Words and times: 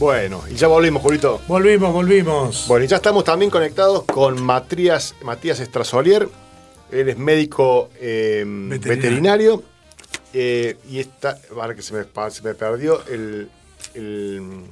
Bueno, 0.00 0.42
y 0.50 0.54
ya 0.54 0.66
volvimos, 0.66 1.02
Julito. 1.02 1.42
Volvimos, 1.46 1.92
volvimos. 1.92 2.64
Bueno, 2.68 2.86
y 2.86 2.88
ya 2.88 2.96
estamos 2.96 3.22
también 3.22 3.50
conectados 3.50 4.04
con 4.04 4.42
Matías, 4.42 5.14
Matías 5.22 5.60
Estrasolier. 5.60 6.26
Él 6.90 7.10
es 7.10 7.18
médico 7.18 7.90
eh, 8.00 8.42
veterinario. 8.46 9.62
eh, 10.32 10.78
y 10.88 11.00
está. 11.00 11.36
Vale, 11.54 11.74
que 11.76 11.82
se 11.82 11.92
me, 11.92 12.04
pa- 12.04 12.30
se 12.30 12.42
me 12.42 12.54
perdió 12.54 13.04
el. 13.08 13.50
el, 13.94 14.64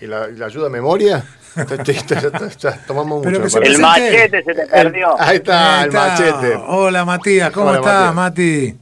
el- 0.00 0.10
la, 0.10 0.26
la 0.26 0.46
ayuda 0.46 0.66
a 0.66 0.70
memoria. 0.70 1.24
Ya- 1.54 1.76
ya- 1.84 2.16
ya- 2.32 2.48
ya 2.48 2.84
tomamos 2.86 3.24
mucho. 3.24 3.48
se 3.48 3.60
me 3.60 3.66
El 3.68 3.78
machete 3.78 4.42
se 4.42 4.52
te 4.54 4.66
perdió. 4.66 5.14
Ahí 5.20 5.36
está, 5.36 5.80
Ahí 5.82 5.86
el 5.86 5.92
machete. 5.92 6.54
Hola 6.66 7.04
Matías, 7.04 7.52
¿cómo 7.52 7.68
Hola, 7.68 7.78
estás, 7.78 8.14
Matías. 8.14 8.74
Mati? 8.74 8.78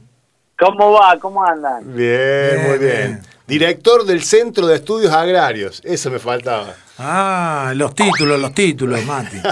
¿Cómo 0.57 0.91
va? 0.93 1.17
¿Cómo 1.19 1.43
andan? 1.45 1.83
Bien, 1.95 2.55
Bien, 2.55 2.69
muy 2.69 2.77
bien. 2.79 3.07
bien. 3.07 3.21
Director 3.49 4.05
del 4.05 4.23
Centro 4.23 4.67
de 4.67 4.75
Estudios 4.75 5.11
Agrarios. 5.11 5.81
Eso 5.83 6.09
me 6.09 6.19
faltaba. 6.19 6.75
Ah, 6.97 7.73
los 7.75 7.93
títulos, 7.95 8.39
los 8.39 8.53
títulos, 8.53 9.03
Mati. 9.05 9.37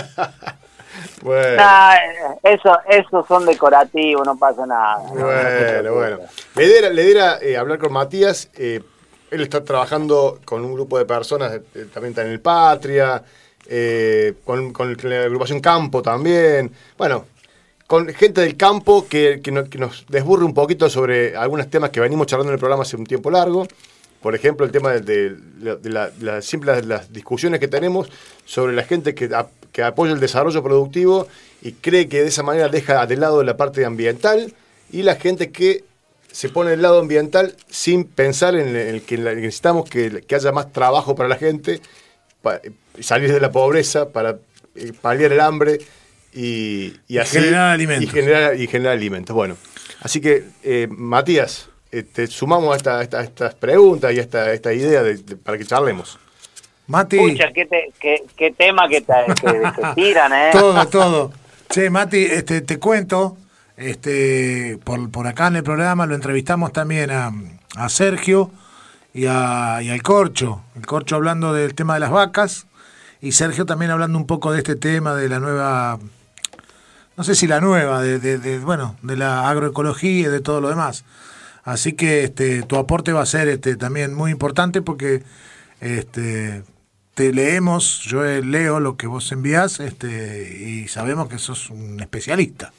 Bueno. 1.21 1.57
Nah, 1.57 1.95
eh, 1.95 1.99
eso, 2.43 2.77
esos 2.87 3.27
son 3.27 3.45
decorativos, 3.45 4.25
no 4.25 4.37
pasa 4.37 4.65
nada. 4.65 4.97
Bueno, 5.09 5.93
bueno. 5.93 6.19
La 6.55 6.63
idea 6.63 6.79
era, 6.79 6.89
la 6.89 7.01
idea 7.01 7.11
era, 7.11 7.39
eh, 7.41 7.57
hablar 7.57 7.79
con 7.79 7.91
Matías. 7.91 8.49
eh, 8.55 8.81
él 9.29 9.41
está 9.41 9.63
trabajando 9.63 10.39
con 10.45 10.63
un 10.63 10.73
grupo 10.73 10.97
de 10.97 11.05
personas, 11.05 11.51
eh, 11.53 11.87
también 11.93 12.11
está 12.11 12.21
en 12.23 12.31
el 12.31 12.39
Patria, 12.39 13.21
eh, 13.67 14.35
con, 14.45 14.71
con 14.71 14.95
la 15.03 15.23
agrupación 15.23 15.59
Campo 15.59 16.01
también. 16.01 16.71
Bueno, 16.97 17.25
con 17.87 18.07
gente 18.13 18.41
del 18.41 18.57
campo 18.57 19.07
que, 19.07 19.39
que 19.41 19.51
no- 19.51 19.63
que 19.69 19.77
nos 19.77 20.05
desburre 20.09 20.43
un 20.45 20.53
poquito 20.53 20.89
sobre 20.89 21.35
algunos 21.35 21.69
temas 21.69 21.89
que 21.89 21.99
venimos 22.01 22.27
charlando 22.27 22.51
en 22.51 22.55
el 22.55 22.59
programa 22.59 22.83
hace 22.83 22.97
un 22.97 23.05
tiempo 23.05 23.31
largo. 23.31 23.65
Por 24.21 24.35
ejemplo, 24.35 24.65
el 24.65 24.71
tema 24.71 24.91
de, 24.93 25.01
de 25.01 25.75
de 25.77 25.89
la- 25.89 26.41
siempre 26.41 26.81
las, 26.83 27.13
discusiones 27.13 27.59
que 27.59 27.67
tenemos 27.67 28.09
sobre 28.45 28.73
la 28.75 28.83
gente 28.83 29.15
que, 29.15 29.29
que 29.71 29.83
apoya 29.83 30.11
el 30.13 30.19
desarrollo 30.19 30.61
productivo 30.63 31.27
y 31.61 31.71
cree 31.73 32.07
que 32.09 32.21
de 32.23 32.27
esa 32.27 32.43
manera 32.43 32.67
deja 32.67 33.05
de 33.05 33.15
lado 33.15 33.43
la 33.43 33.55
parte 33.57 33.85
ambiental 33.85 34.53
y 34.91 35.03
la 35.03 35.15
gente 35.15 35.51
que 35.51 35.83
se 36.31 36.49
pone 36.49 36.71
del 36.71 36.81
lado 36.81 36.99
ambiental 36.99 37.55
sin 37.69 38.03
pensar 38.03 38.55
en 38.55 38.99
que 39.01 39.17
necesitamos 39.17 39.89
que, 39.89 40.21
que 40.27 40.35
haya 40.35 40.51
más 40.51 40.71
trabajo 40.73 41.15
para 41.15 41.29
la 41.29 41.37
gente, 41.37 41.79
pa- 42.41 42.59
salir 42.99 43.31
de 43.31 43.39
la 43.39 43.51
pobreza, 43.51 44.09
para 44.09 44.39
eh, 44.75 44.91
paliar 45.01 45.31
el 45.31 45.39
hambre 45.39 45.79
y, 46.33 46.93
y 47.07 47.17
así- 47.17 47.37
generar 47.39 47.71
alimentos. 47.71 48.03
Y 48.05 48.07
generar, 48.07 48.55
y 48.59 48.67
generar 48.67 48.93
alimentos. 48.93 49.35
Bueno, 49.35 49.55
así 50.01 50.21
que, 50.21 50.45
eh, 50.63 50.87
Matías, 50.89 51.69
eh, 51.91 52.03
te 52.03 52.27
sumamos 52.27 52.73
a, 52.73 52.77
esta- 52.77 52.99
a 52.99 53.03
esta- 53.03 53.19
a 53.19 53.23
estas 53.23 53.55
preguntas 53.55 54.13
y 54.13 54.19
a 54.19 54.21
esta, 54.21 54.51
esta 54.53 54.73
idea 54.73 55.03
de- 55.03 55.17
de- 55.17 55.35
para 55.37 55.57
que 55.57 55.65
charlemos. 55.65 56.19
Mati, 56.87 57.17
Pucha, 57.17 57.51
qué, 57.53 57.65
te- 57.65 57.91
qué, 57.99 58.23
qué 58.37 58.51
tema 58.51 58.87
que 58.87 59.01
te, 59.01 59.13
que, 59.41 59.51
que 59.51 59.87
tiran, 59.95 60.31
¿eh? 60.33 60.49
todo, 60.53 60.85
todo. 60.87 61.33
Che, 61.69 61.89
Mati, 61.89 62.23
este, 62.23 62.61
te 62.61 62.79
cuento, 62.79 63.37
este, 63.75 64.77
por, 64.83 65.09
por 65.11 65.27
acá 65.27 65.47
en 65.47 65.57
el 65.57 65.63
programa 65.63 66.05
lo 66.05 66.15
entrevistamos 66.15 66.71
también 66.73 67.11
a, 67.11 67.31
a 67.75 67.89
Sergio 67.89 68.51
y, 69.13 69.25
a, 69.27 69.79
y 69.81 69.89
al 69.89 70.01
Corcho. 70.01 70.61
El 70.75 70.85
Corcho 70.85 71.15
hablando 71.15 71.53
del 71.53 71.73
tema 71.75 71.93
de 71.95 71.99
las 71.99 72.11
vacas 72.11 72.67
y 73.21 73.31
Sergio 73.33 73.65
también 73.65 73.91
hablando 73.91 74.17
un 74.17 74.25
poco 74.27 74.51
de 74.51 74.59
este 74.59 74.75
tema 74.75 75.13
de 75.15 75.27
la 75.29 75.39
nueva, 75.39 75.99
no 77.17 77.23
sé 77.23 77.35
si 77.35 77.47
la 77.47 77.59
nueva, 77.59 78.01
de, 78.01 78.19
de- 78.19 78.37
de, 78.37 78.59
bueno, 78.59 78.95
de 79.01 79.17
la 79.17 79.49
agroecología 79.49 80.11
y 80.11 80.23
de 80.23 80.39
todo 80.39 80.61
lo 80.61 80.69
demás. 80.69 81.03
Así 81.63 81.93
que 81.93 82.23
este, 82.23 82.63
tu 82.63 82.77
aporte 82.77 83.11
va 83.11 83.21
a 83.23 83.25
ser 83.25 83.47
este, 83.49 83.75
también 83.75 84.13
muy 84.13 84.31
importante 84.31 84.81
porque 84.81 85.23
este, 85.81 86.63
te 87.15 87.33
leemos, 87.33 88.01
yo 88.01 88.23
eh, 88.23 88.43
leo 88.43 88.79
lo 88.79 88.95
que 88.95 89.07
vos 89.07 89.31
envías 89.31 89.79
este, 89.79 90.57
y 90.63 90.87
sabemos 90.87 91.27
que 91.27 91.39
sos 91.39 91.69
un 91.69 91.99
especialista. 91.99 92.71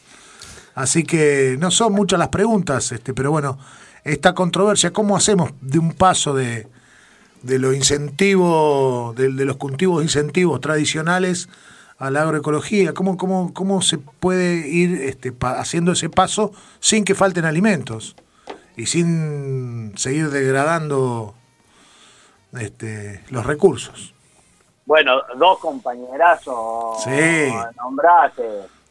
Así 0.75 1.03
que 1.03 1.57
no 1.59 1.71
son 1.73 1.93
muchas 1.93 2.19
las 2.21 2.29
preguntas, 2.29 2.93
este, 2.93 3.13
pero 3.13 3.31
bueno, 3.33 3.59
esta 4.05 4.35
controversia, 4.35 4.93
¿cómo 4.93 5.17
hacemos 5.17 5.51
de 5.61 5.81
un 5.81 5.93
paso 5.93 6.35
de, 6.35 6.69
de 7.43 7.59
los 7.59 7.75
incentivos, 7.75 9.15
de, 9.17 9.33
de 9.33 9.45
los 9.45 9.57
cultivos 9.57 10.03
incentivos 10.05 10.61
tradicionales 10.61 11.49
a 11.99 12.11
la 12.11 12.23
agroecología? 12.23 12.93
¿Cómo, 12.95 13.17
cómo, 13.17 13.53
cómo 13.53 13.83
se 13.83 13.99
puede 13.99 14.69
ir 14.69 15.03
este, 15.03 15.33
pa- 15.33 15.59
haciendo 15.59 15.93
ese 15.93 16.09
paso 16.09 16.53
sin 16.81 17.05
que 17.05 17.15
falten 17.15 17.45
alimentos 17.45 18.15
y 18.77 18.87
sin 18.87 19.93
seguir 19.97 20.31
degradando 20.31 21.35
este, 22.59 23.23
los 23.31 23.45
recursos? 23.47 24.15
Bueno, 24.87 25.21
dos 25.37 25.59
compañerazos 25.59 27.03
Sí. 27.05 27.53
nombraste. 27.77 28.43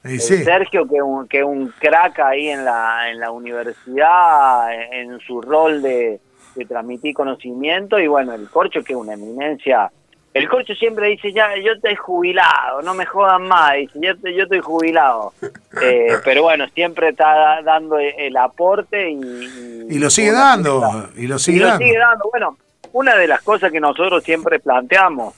Sí. 0.03 0.43
Sergio, 0.43 0.87
que 0.87 1.01
un, 1.01 1.27
que 1.27 1.43
un 1.43 1.73
crack 1.79 2.19
ahí 2.19 2.49
en 2.49 2.63
la, 2.63 3.09
en 3.09 3.19
la 3.19 3.31
universidad, 3.31 4.73
en, 4.73 5.11
en 5.11 5.19
su 5.19 5.41
rol 5.41 5.81
de, 5.81 6.21
de 6.55 6.65
transmitir 6.65 7.13
conocimiento, 7.13 7.99
y 7.99 8.07
bueno, 8.07 8.33
el 8.33 8.47
Corcho, 8.49 8.83
que 8.83 8.93
es 8.93 8.99
una 8.99 9.13
eminencia. 9.15 9.91
El 10.37 10.49
Corcho 10.49 10.73
siempre 10.75 11.07
dice, 11.09 11.31
ya, 11.33 11.49
yo 11.63 11.73
estoy 11.73 11.95
jubilado, 11.95 12.81
no 12.81 12.93
me 12.93 13.05
jodan 13.05 13.43
más, 13.47 13.73
dice, 13.75 13.99
yo, 14.01 14.11
estoy- 14.11 14.35
yo 14.35 14.43
estoy 14.43 14.59
jubilado. 14.59 15.33
Eh, 15.79 16.07
pero 16.25 16.41
bueno, 16.41 16.65
siempre 16.73 17.09
está 17.09 17.35
da- 17.35 17.61
dando 17.61 17.99
el, 17.99 18.11
el 18.17 18.35
aporte 18.37 19.11
y... 19.11 19.85
Y 19.89 19.99
lo 19.99 20.09
sigue 20.09 20.31
dando, 20.31 20.79
cosa- 20.81 21.09
y 21.15 21.27
lo 21.27 21.37
sigue 21.37 21.57
y 21.57 21.59
lo 21.61 21.67
dando. 21.67 21.85
sigue 21.85 21.97
dando. 21.99 22.29
Bueno, 22.31 22.57
una 22.93 23.15
de 23.15 23.27
las 23.27 23.43
cosas 23.43 23.71
que 23.71 23.79
nosotros 23.79 24.23
siempre 24.23 24.59
planteamos, 24.59 25.35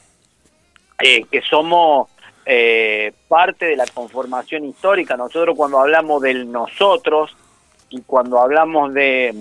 eh, 1.03 1.25
que 1.29 1.41
somos 1.41 2.07
eh, 2.45 3.11
parte 3.27 3.65
de 3.65 3.75
la 3.75 3.85
conformación 3.93 4.63
histórica. 4.63 5.17
Nosotros 5.17 5.55
cuando 5.57 5.79
hablamos 5.81 6.21
del 6.21 6.49
nosotros 6.49 7.35
y 7.89 8.01
cuando 8.03 8.39
hablamos 8.39 8.93
de 8.93 9.35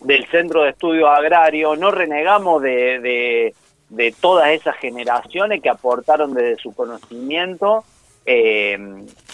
del 0.00 0.26
Centro 0.28 0.62
de 0.62 0.70
Estudios 0.70 1.10
Agrarios, 1.10 1.78
no 1.78 1.90
renegamos 1.90 2.62
de, 2.62 3.00
de, 3.00 3.54
de 3.90 4.14
todas 4.18 4.48
esas 4.50 4.76
generaciones 4.76 5.60
que 5.62 5.68
aportaron 5.68 6.32
desde 6.32 6.56
su 6.56 6.72
conocimiento 6.74 7.84
eh, 8.26 8.78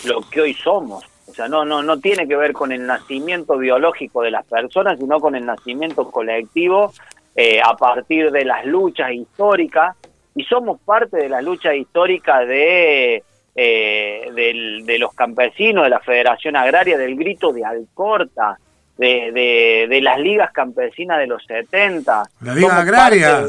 lo 0.04 0.20
que 0.30 0.40
hoy 0.40 0.54
somos. 0.54 1.04
O 1.28 1.34
sea, 1.34 1.48
no, 1.48 1.64
no, 1.64 1.82
no 1.82 1.98
tiene 1.98 2.26
que 2.26 2.36
ver 2.36 2.52
con 2.52 2.72
el 2.72 2.86
nacimiento 2.86 3.58
biológico 3.58 4.22
de 4.22 4.30
las 4.30 4.46
personas, 4.46 4.98
sino 4.98 5.20
con 5.20 5.34
el 5.34 5.44
nacimiento 5.44 6.10
colectivo 6.10 6.92
eh, 7.34 7.60
a 7.62 7.76
partir 7.76 8.30
de 8.30 8.44
las 8.44 8.64
luchas 8.64 9.12
históricas. 9.12 9.96
Y 10.34 10.44
somos 10.44 10.80
parte 10.80 11.16
de 11.16 11.28
las 11.28 11.42
luchas 11.42 11.74
históricas 11.74 12.46
de, 12.46 13.22
eh, 13.54 14.30
del- 14.34 14.86
de 14.86 14.98
los 14.98 15.12
campesinos, 15.14 15.84
de 15.84 15.90
la 15.90 16.00
Federación 16.00 16.56
Agraria, 16.56 16.96
del 16.96 17.16
grito 17.16 17.52
de 17.52 17.64
Alcorta, 17.64 18.58
de, 18.96 19.30
de, 19.32 19.86
de 19.88 20.00
las 20.00 20.18
ligas 20.18 20.52
campesinas 20.52 21.18
de 21.18 21.26
los 21.26 21.44
70. 21.44 22.22
La 22.42 22.54
Liga 22.54 22.68
Somos 22.68 22.82
Agraria. 22.82 23.44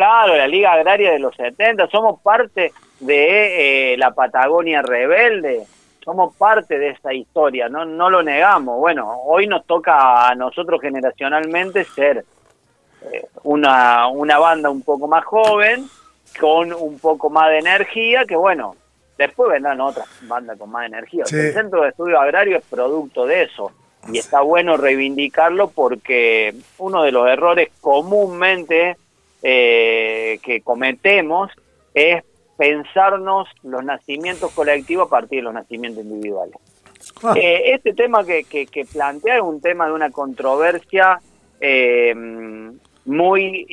Claro, 0.00 0.34
la 0.34 0.48
Liga 0.48 0.72
Agraria 0.72 1.12
de 1.12 1.18
los 1.18 1.36
70, 1.36 1.86
somos 1.88 2.22
parte 2.22 2.72
de 3.00 3.92
eh, 3.92 3.98
la 3.98 4.12
Patagonia 4.12 4.80
rebelde, 4.80 5.66
somos 6.02 6.34
parte 6.36 6.78
de 6.78 6.88
esa 6.88 7.12
historia, 7.12 7.68
no, 7.68 7.84
no 7.84 8.08
lo 8.08 8.22
negamos. 8.22 8.78
Bueno, 8.78 9.20
hoy 9.26 9.46
nos 9.46 9.66
toca 9.66 10.26
a 10.26 10.34
nosotros 10.34 10.80
generacionalmente 10.80 11.84
ser 11.84 12.24
eh, 13.12 13.26
una, 13.42 14.08
una 14.08 14.38
banda 14.38 14.70
un 14.70 14.80
poco 14.80 15.06
más 15.06 15.22
joven, 15.22 15.84
con 16.40 16.72
un 16.72 16.98
poco 16.98 17.28
más 17.28 17.50
de 17.50 17.58
energía, 17.58 18.24
que 18.24 18.36
bueno, 18.36 18.76
después 19.18 19.50
vendrán 19.50 19.82
otras 19.82 20.08
bandas 20.22 20.56
con 20.58 20.70
más 20.70 20.86
energía. 20.86 21.24
El 21.30 21.52
Centro 21.52 21.82
de 21.82 21.90
Estudio 21.90 22.18
Agrario 22.18 22.56
es 22.56 22.64
producto 22.64 23.26
de 23.26 23.42
eso 23.42 23.70
y 24.10 24.16
está 24.16 24.40
bueno 24.40 24.78
reivindicarlo 24.78 25.68
porque 25.68 26.54
uno 26.78 27.02
de 27.02 27.12
los 27.12 27.28
errores 27.28 27.68
comúnmente 27.82 28.96
eh, 29.42 30.38
que 30.42 30.60
cometemos 30.60 31.50
es 31.94 32.22
pensarnos 32.56 33.48
los 33.62 33.82
nacimientos 33.82 34.52
colectivos 34.52 35.06
a 35.06 35.10
partir 35.10 35.38
de 35.38 35.44
los 35.44 35.54
nacimientos 35.54 36.04
individuales. 36.04 36.56
Ah. 37.22 37.32
Eh, 37.36 37.72
este 37.72 37.94
tema 37.94 38.24
que, 38.24 38.44
que, 38.44 38.84
plantea 38.84 39.36
es 39.36 39.42
un 39.42 39.60
tema 39.60 39.86
de 39.86 39.92
una 39.92 40.10
controversia 40.10 41.20
eh, 41.58 42.14
muy, 43.06 43.66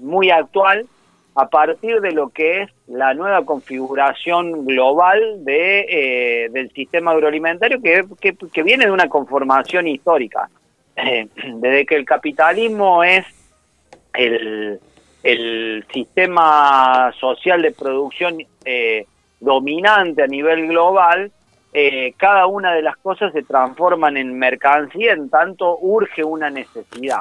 muy 0.00 0.30
actual 0.30 0.86
a 1.34 1.48
partir 1.48 2.00
de 2.00 2.12
lo 2.12 2.30
que 2.30 2.62
es 2.62 2.70
la 2.86 3.12
nueva 3.12 3.44
configuración 3.44 4.64
global 4.64 5.44
de, 5.44 6.48
del 6.52 6.72
sistema 6.72 7.10
agroalimentario 7.10 7.82
que, 7.82 8.04
que, 8.50 8.62
viene 8.62 8.86
de 8.86 8.92
una 8.92 9.08
conformación 9.08 9.88
histórica. 9.88 10.48
desde 10.96 11.86
que 11.86 11.96
el 11.96 12.04
capitalismo 12.04 13.02
es 13.02 13.26
el, 14.14 14.80
el 15.24 15.86
sistema 15.92 17.10
social 17.18 17.62
de 17.62 17.72
producción 17.72 18.36
eh, 18.64 19.06
dominante 19.40 20.22
a 20.22 20.26
nivel 20.26 20.68
global, 20.68 21.32
eh, 21.72 22.12
cada 22.18 22.46
una 22.46 22.74
de 22.74 22.82
las 22.82 22.96
cosas 22.98 23.32
se 23.32 23.42
transforman 23.42 24.18
en 24.18 24.38
mercancía, 24.38 25.12
en 25.12 25.30
tanto 25.30 25.78
urge 25.80 26.22
una 26.22 26.50
necesidad. 26.50 27.20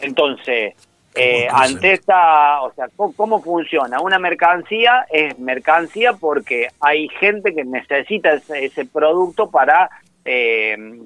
Entonces, 0.00 0.74
eh, 1.14 1.46
ante 1.52 1.92
esta, 1.92 2.62
o 2.62 2.72
sea, 2.72 2.86
¿cómo, 2.96 3.42
funciona? 3.42 4.00
Una 4.00 4.18
mercancía 4.18 5.04
es 5.10 5.38
mercancía 5.38 6.14
porque 6.14 6.68
hay 6.80 7.08
gente 7.20 7.54
que 7.54 7.64
necesita 7.64 8.32
ese, 8.32 8.64
ese 8.64 8.86
producto 8.86 9.50
para 9.50 9.90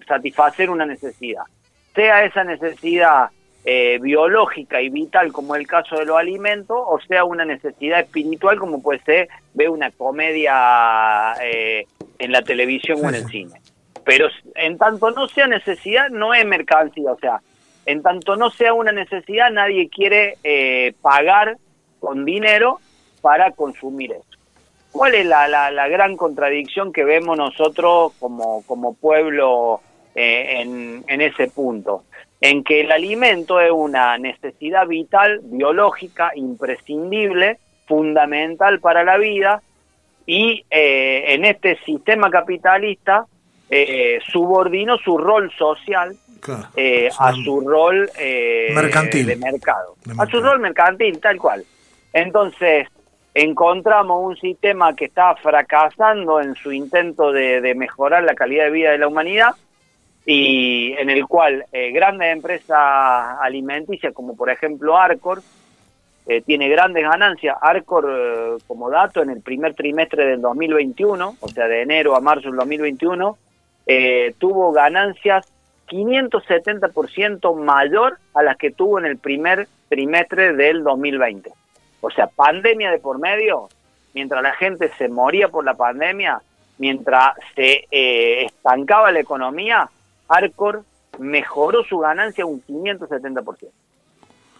satisfacer 0.06 0.70
una 0.70 0.84
necesidad. 0.87 1.42
Sea 1.94 2.25
esa 2.25 2.44
necesidad 2.44 3.31
eh, 3.68 3.98
biológica 4.00 4.80
y 4.80 4.90
vital 4.90 5.32
como 5.32 5.56
el 5.56 5.66
caso 5.66 5.96
de 5.96 6.04
los 6.04 6.16
alimentos, 6.16 6.78
o 6.80 7.00
sea 7.08 7.24
una 7.24 7.44
necesidad 7.44 7.98
espiritual 7.98 8.60
como 8.60 8.80
puede 8.80 9.00
ser 9.00 9.28
ver 9.54 9.70
una 9.70 9.90
comedia 9.90 11.34
eh, 11.42 11.84
en 12.20 12.30
la 12.30 12.42
televisión 12.42 13.04
o 13.04 13.08
en 13.08 13.16
el 13.16 13.26
cine. 13.26 13.60
Pero 14.04 14.28
en 14.54 14.78
tanto 14.78 15.10
no 15.10 15.26
sea 15.26 15.48
necesidad, 15.48 16.10
no 16.10 16.32
es 16.32 16.46
mercancía, 16.46 17.10
o 17.10 17.18
sea, 17.18 17.40
en 17.86 18.04
tanto 18.04 18.36
no 18.36 18.50
sea 18.50 18.72
una 18.72 18.92
necesidad, 18.92 19.50
nadie 19.50 19.88
quiere 19.88 20.38
eh, 20.44 20.92
pagar 21.02 21.56
con 21.98 22.24
dinero 22.24 22.78
para 23.20 23.50
consumir 23.50 24.12
eso. 24.12 24.38
¿Cuál 24.92 25.16
es 25.16 25.26
la, 25.26 25.48
la, 25.48 25.88
gran 25.88 26.16
contradicción 26.16 26.92
que 26.92 27.02
vemos 27.02 27.36
nosotros 27.36 28.12
como, 28.20 28.62
como 28.62 28.94
pueblo 28.94 29.80
en, 30.14 31.04
en 31.08 31.20
ese 31.20 31.48
punto? 31.48 32.04
En 32.41 32.65
que 32.65 32.83
el 32.83 32.93
alimento 32.93 33.61
es 33.61 33.71
una 33.71 34.19
necesidad 34.19 34.87
vital, 34.87 35.41
biológica, 35.43 36.33
imprescindible, 36.35 37.59
fundamental 37.87 38.81
para 38.81 39.05
la 39.05 39.17
vida, 39.17 39.62
y 40.27 40.65
eh, 40.71 41.25
en 41.29 41.44
este 41.44 41.79
sistema 41.85 42.31
capitalista 42.31 43.27
eh, 43.71 44.19
subordino 44.27 44.99
su 44.99 45.17
rol 45.17 45.50
social 45.56 46.17
eh, 46.77 47.09
a 47.19 47.33
su 47.33 47.61
rol 47.61 48.11
mercantil. 48.75 49.27
de 49.27 49.37
mercado, 49.37 49.97
a 50.19 50.27
su 50.27 50.41
rol 50.41 50.61
mercantil, 50.61 51.19
tal 51.21 51.38
cual. 51.38 51.65
Entonces, 52.12 52.88
encontramos 53.35 54.25
un 54.25 54.37
sistema 54.37 54.94
que 54.94 55.06
está 55.06 55.35
fracasando 55.37 56.41
en 56.41 56.55
su 56.56 56.73
intento 56.73 57.33
de 57.33 57.75
mejorar 57.77 58.25
la 58.25 58.35
calidad 58.35 58.65
de 58.65 58.71
vida 58.71 58.91
de 58.93 58.99
la 58.99 59.09
humanidad, 59.09 59.55
y 60.28 60.93
en 60.99 61.08
el 61.08 61.25
cual 61.28 61.64
eh, 61.73 61.93
grandes 61.93 62.32
empresas 62.32 63.38
alimenticias 63.40 64.12
como 64.12 64.37
por 64.37 64.50
ejemplo 64.50 64.99
Arcor 64.99 65.40
eh, 66.26 66.43
tiene 66.43 66.69
grandes 66.69 67.05
ganancias. 67.05 67.56
Arcor, 67.61 68.08
eh, 68.11 68.56
como 68.67 68.90
dato, 68.90 69.23
en 69.23 69.31
el 69.31 69.40
primer 69.40 69.75
trimestre 69.76 70.26
del 70.26 70.40
2021, 70.40 71.37
o 71.38 71.49
sea, 71.49 71.69
de 71.69 71.82
enero 71.82 72.17
a 72.17 72.20
marzo 72.20 72.49
del 72.49 72.56
2021, 72.56 73.38
tuvo 74.38 74.73
ganancias 74.73 75.46
570% 75.87 77.55
mayor 77.55 78.19
a 78.34 78.43
las 78.43 78.56
que 78.56 78.73
tuvo 78.73 78.99
en 78.99 79.05
el 79.05 79.19
primer 79.19 79.69
trimestre 79.88 80.55
del 80.55 80.82
2020. 80.82 81.52
O 82.00 82.11
sea, 82.11 82.26
pandemia 82.26 82.90
de 82.90 82.99
por 82.99 83.20
medio, 83.20 83.69
mientras 84.12 84.43
la 84.43 84.55
gente 84.55 84.90
se 84.99 85.08
moría 85.08 85.46
por 85.46 85.64
la 85.64 85.75
pandemia, 85.75 86.40
mientras 86.78 87.34
se 87.55 87.87
estancaba 87.93 89.12
la 89.12 89.20
economía, 89.20 89.88
Arcor 90.28 90.84
mejoró 91.19 91.84
su 91.84 91.99
ganancia 91.99 92.46
un 92.46 92.62
570%. 92.62 93.69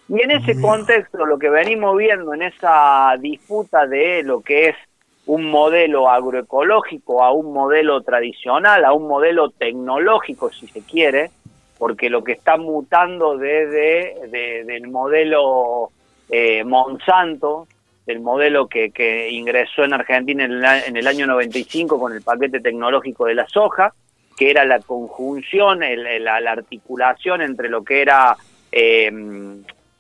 Y 0.09 0.23
en 0.23 0.31
ese 0.31 0.61
contexto, 0.61 1.27
lo 1.27 1.39
que 1.39 1.51
venimos 1.51 1.97
viendo 1.97 2.33
en 2.33 2.43
esa 2.43 3.17
disputa 3.19 3.87
de 3.87 4.23
lo 4.23 4.41
que 4.41 4.69
es 4.69 4.77
un 5.27 5.51
modelo 5.51 6.09
agroecológico 6.09 7.25
a 7.25 7.33
un 7.33 7.53
modelo 7.53 8.01
tradicional, 8.03 8.85
a 8.85 8.93
un 8.93 9.09
modelo 9.09 9.51
tecnológico, 9.51 10.53
si 10.53 10.69
se 10.69 10.83
quiere, 10.83 11.31
porque 11.79 12.09
lo 12.09 12.23
que 12.23 12.33
está 12.33 12.57
mutando 12.57 13.37
desde 13.37 14.29
del 14.65 14.89
modelo 14.89 15.91
eh, 16.29 16.63
Monsanto, 16.63 17.67
el 18.07 18.21
modelo 18.21 18.69
que, 18.69 18.93
que, 18.93 19.31
ingresó 19.31 19.83
en 19.83 19.93
Argentina 19.93 20.45
en 20.45 20.53
el, 20.53 20.65
en 20.65 20.97
el 20.97 21.07
año 21.09 21.27
95 21.27 21.99
con 21.99 22.13
el 22.13 22.23
paquete 22.23 22.61
tecnológico 22.61 23.27
de 23.27 23.35
la 23.35 23.49
soja, 23.49 23.93
que 24.37 24.51
era 24.51 24.65
la 24.65 24.81
conjunción, 24.81 25.81
la, 25.81 26.51
articulación 26.51 27.41
entre 27.43 27.69
lo 27.69 27.83
que 27.83 28.03
era 28.03 28.37
eh, 28.71 29.11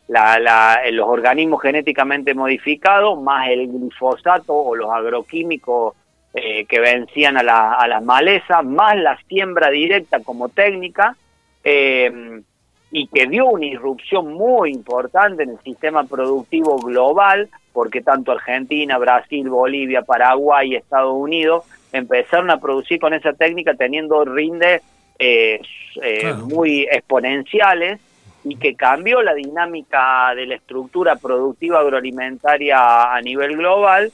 los 0.08 1.08
organismos 1.08 1.62
genéticamente 1.62 2.34
modificados, 2.34 3.20
más 3.20 3.48
el 3.48 3.66
glifosato 3.66 4.54
o 4.54 4.76
los 4.76 4.90
agroquímicos 4.90 5.94
eh, 6.34 6.66
que 6.66 6.80
vencían 6.80 7.38
a, 7.38 7.74
a 7.74 7.88
las 7.88 8.04
malezas, 8.04 8.64
más 8.64 8.96
la 8.96 9.18
siembra 9.26 9.70
directa 9.70 10.20
como 10.20 10.50
técnica, 10.50 11.16
eh, 11.64 12.42
y 12.90 13.08
que 13.08 13.26
dio 13.26 13.46
una 13.46 13.66
irrupción 13.66 14.32
muy 14.34 14.70
importante 14.70 15.42
en 15.42 15.50
el 15.50 15.58
sistema 15.60 16.04
productivo 16.04 16.78
global, 16.78 17.48
porque 17.72 18.00
tanto 18.00 18.32
Argentina, 18.32 18.96
Brasil, 18.98 19.48
Bolivia, 19.48 20.02
Paraguay 20.02 20.76
Estados 20.76 21.14
Unidos 21.14 21.64
empezaron 21.92 22.50
a 22.50 22.60
producir 22.60 23.00
con 23.00 23.14
esa 23.14 23.32
técnica 23.32 23.74
teniendo 23.74 24.24
rindes 24.24 24.82
eh, 25.18 25.60
eh, 26.02 26.34
muy 26.34 26.82
exponenciales 26.82 28.00
y 28.44 28.56
que 28.56 28.74
cambió 28.74 29.22
la 29.22 29.34
dinámica 29.34 30.34
de 30.34 30.46
la 30.46 30.56
estructura 30.56 31.16
productiva 31.16 31.80
agroalimentaria 31.80 33.14
a 33.14 33.20
nivel 33.22 33.56
global. 33.56 34.12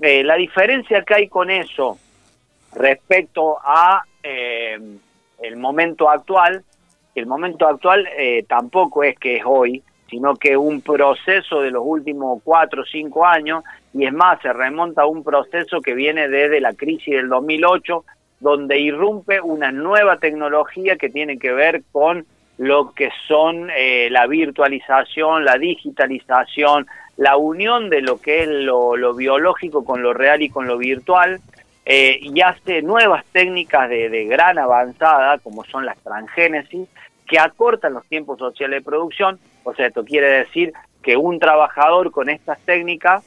Eh, 0.00 0.22
la 0.22 0.36
diferencia 0.36 1.02
que 1.02 1.14
hay 1.14 1.28
con 1.28 1.50
eso 1.50 1.98
respecto 2.74 3.58
a 3.62 4.02
el 4.22 5.56
momento 5.56 6.10
actual, 6.10 6.62
el 7.14 7.24
momento 7.26 7.66
actual 7.66 8.06
tampoco 8.46 9.02
es 9.02 9.18
que 9.18 9.36
es 9.36 9.42
hoy, 9.46 9.82
sino 10.08 10.36
que 10.36 10.56
un 10.56 10.80
proceso 10.80 11.60
de 11.60 11.70
los 11.70 11.82
últimos 11.84 12.40
cuatro 12.42 12.82
o 12.82 12.86
cinco 12.86 13.26
años, 13.26 13.64
y 13.92 14.06
es 14.06 14.12
más, 14.12 14.40
se 14.40 14.52
remonta 14.52 15.02
a 15.02 15.06
un 15.06 15.22
proceso 15.22 15.80
que 15.80 15.94
viene 15.94 16.28
desde 16.28 16.60
la 16.60 16.72
crisis 16.72 17.14
del 17.14 17.28
2008, 17.28 18.04
donde 18.40 18.78
irrumpe 18.78 19.40
una 19.40 19.72
nueva 19.72 20.18
tecnología 20.18 20.96
que 20.96 21.10
tiene 21.10 21.38
que 21.38 21.52
ver 21.52 21.82
con 21.92 22.24
lo 22.56 22.92
que 22.92 23.10
son 23.26 23.70
eh, 23.76 24.08
la 24.10 24.26
virtualización, 24.26 25.44
la 25.44 25.58
digitalización, 25.58 26.86
la 27.16 27.36
unión 27.36 27.90
de 27.90 28.00
lo 28.00 28.20
que 28.20 28.42
es 28.42 28.48
lo, 28.48 29.14
biológico 29.14 29.84
con 29.84 30.02
lo 30.02 30.12
real 30.12 30.42
y 30.42 30.48
con 30.48 30.66
lo 30.66 30.78
virtual, 30.78 31.40
eh, 31.84 32.18
y 32.20 32.40
hace 32.40 32.82
nuevas 32.82 33.24
técnicas 33.32 33.88
de, 33.88 34.08
de 34.08 34.24
gran 34.24 34.58
avanzada, 34.58 35.38
como 35.38 35.64
son 35.64 35.86
las 35.86 35.98
transgénesis, 36.00 36.88
que 37.26 37.38
acortan 37.38 37.94
los 37.94 38.06
tiempos 38.06 38.38
sociales 38.38 38.80
de 38.80 38.84
producción. 38.84 39.38
O 39.68 39.74
sea, 39.74 39.88
esto 39.88 40.02
quiere 40.04 40.28
decir 40.30 40.72
que 41.02 41.16
un 41.16 41.38
trabajador 41.38 42.10
con 42.10 42.30
estas 42.30 42.58
técnicas 42.60 43.22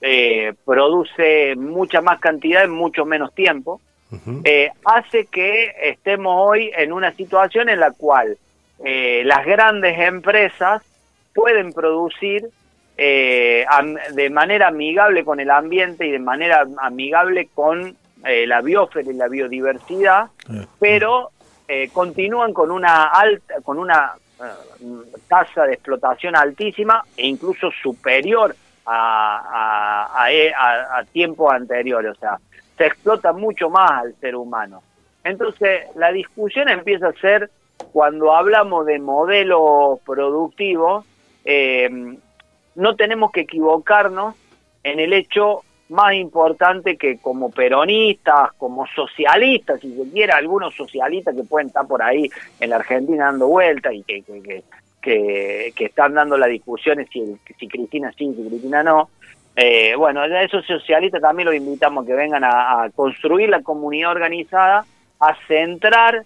eh, 0.00 0.52
produce 0.64 1.54
mucha 1.56 2.00
más 2.00 2.18
cantidad 2.18 2.64
en 2.64 2.72
mucho 2.72 3.04
menos 3.04 3.32
tiempo. 3.34 3.80
Eh, 4.44 4.70
hace 4.84 5.26
que 5.26 5.72
estemos 5.82 6.36
hoy 6.38 6.70
en 6.76 6.92
una 6.92 7.10
situación 7.12 7.68
en 7.68 7.80
la 7.80 7.90
cual 7.90 8.38
eh, 8.84 9.22
las 9.24 9.44
grandes 9.44 9.98
empresas 9.98 10.82
pueden 11.34 11.72
producir 11.72 12.48
de 12.96 14.30
manera 14.30 14.68
amigable 14.68 15.24
con 15.24 15.40
el 15.40 15.50
ambiente 15.50 16.06
y 16.06 16.12
de 16.12 16.20
manera 16.20 16.64
amigable 16.78 17.48
con 17.52 17.96
la 18.22 18.60
biosfera 18.60 19.10
y 19.10 19.14
la 19.14 19.26
biodiversidad, 19.26 20.26
pero 20.78 21.30
continúan 21.92 22.52
con 22.52 22.70
una 22.70 23.06
alta, 23.06 23.54
con 23.64 23.80
una 23.80 24.12
tasa 25.28 25.64
de 25.64 25.74
explotación 25.74 26.36
altísima 26.36 27.04
e 27.16 27.26
incluso 27.26 27.70
superior 27.82 28.54
a, 28.86 30.10
a, 30.12 30.26
a, 30.26 30.98
a 30.98 31.04
tiempos 31.04 31.52
anteriores, 31.52 32.12
o 32.12 32.20
sea, 32.20 32.38
se 32.76 32.86
explota 32.86 33.32
mucho 33.32 33.70
más 33.70 33.90
al 34.02 34.14
ser 34.20 34.36
humano. 34.36 34.82
Entonces, 35.22 35.86
la 35.96 36.12
discusión 36.12 36.68
empieza 36.68 37.08
a 37.08 37.12
ser 37.12 37.50
cuando 37.92 38.34
hablamos 38.34 38.86
de 38.86 38.98
modelos 38.98 40.00
productivos, 40.04 41.04
eh, 41.44 41.88
no 42.74 42.96
tenemos 42.96 43.32
que 43.32 43.42
equivocarnos 43.42 44.34
en 44.82 45.00
el 45.00 45.12
hecho 45.12 45.63
más 45.88 46.14
importante 46.14 46.96
que 46.96 47.18
como 47.18 47.50
peronistas, 47.50 48.52
como 48.56 48.86
socialistas, 48.86 49.80
si 49.80 49.94
se 49.94 50.10
quiere, 50.10 50.32
algunos 50.32 50.74
socialistas 50.74 51.34
que 51.34 51.44
pueden 51.44 51.68
estar 51.68 51.86
por 51.86 52.02
ahí 52.02 52.30
en 52.60 52.70
la 52.70 52.76
Argentina 52.76 53.26
dando 53.26 53.48
vueltas 53.48 53.92
y 53.92 54.02
que, 54.02 54.62
que, 55.04 55.72
están 55.76 56.14
dando 56.14 56.36
las 56.38 56.48
discusiones 56.48 57.08
si, 57.12 57.38
Cristina 57.68 58.12
sí, 58.16 58.32
si 58.34 58.48
Cristina 58.48 58.82
no. 58.82 59.10
Eh, 59.56 59.94
bueno, 59.96 60.22
a 60.22 60.42
esos 60.42 60.66
socialistas 60.66 61.20
también 61.20 61.46
los 61.46 61.54
invitamos 61.54 62.04
a 62.04 62.06
que 62.06 62.14
vengan 62.14 62.42
a, 62.44 62.90
construir 62.94 63.50
la 63.50 63.62
comunidad 63.62 64.10
organizada, 64.10 64.84
a 65.20 65.36
centrar 65.46 66.24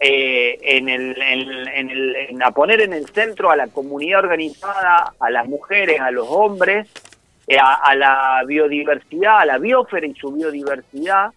eh, 0.00 0.58
en, 0.62 0.88
el, 0.88 1.20
en, 1.20 1.90
el, 1.90 2.42
a 2.42 2.50
poner 2.52 2.80
en 2.80 2.92
el 2.92 3.06
centro 3.08 3.50
a 3.50 3.56
la 3.56 3.66
comunidad 3.68 4.20
organizada, 4.20 5.12
a 5.18 5.30
las 5.30 5.46
mujeres, 5.46 6.00
a 6.00 6.10
los 6.10 6.26
hombres, 6.28 6.88
eh, 7.46 7.58
a, 7.58 7.94
la 7.94 8.42
biodiversidad, 8.46 9.40
a 9.40 9.46
la 9.46 9.58
biosfera 9.58 10.06
y 10.06 10.14
su 10.14 10.32
biodiversidad 10.32 11.32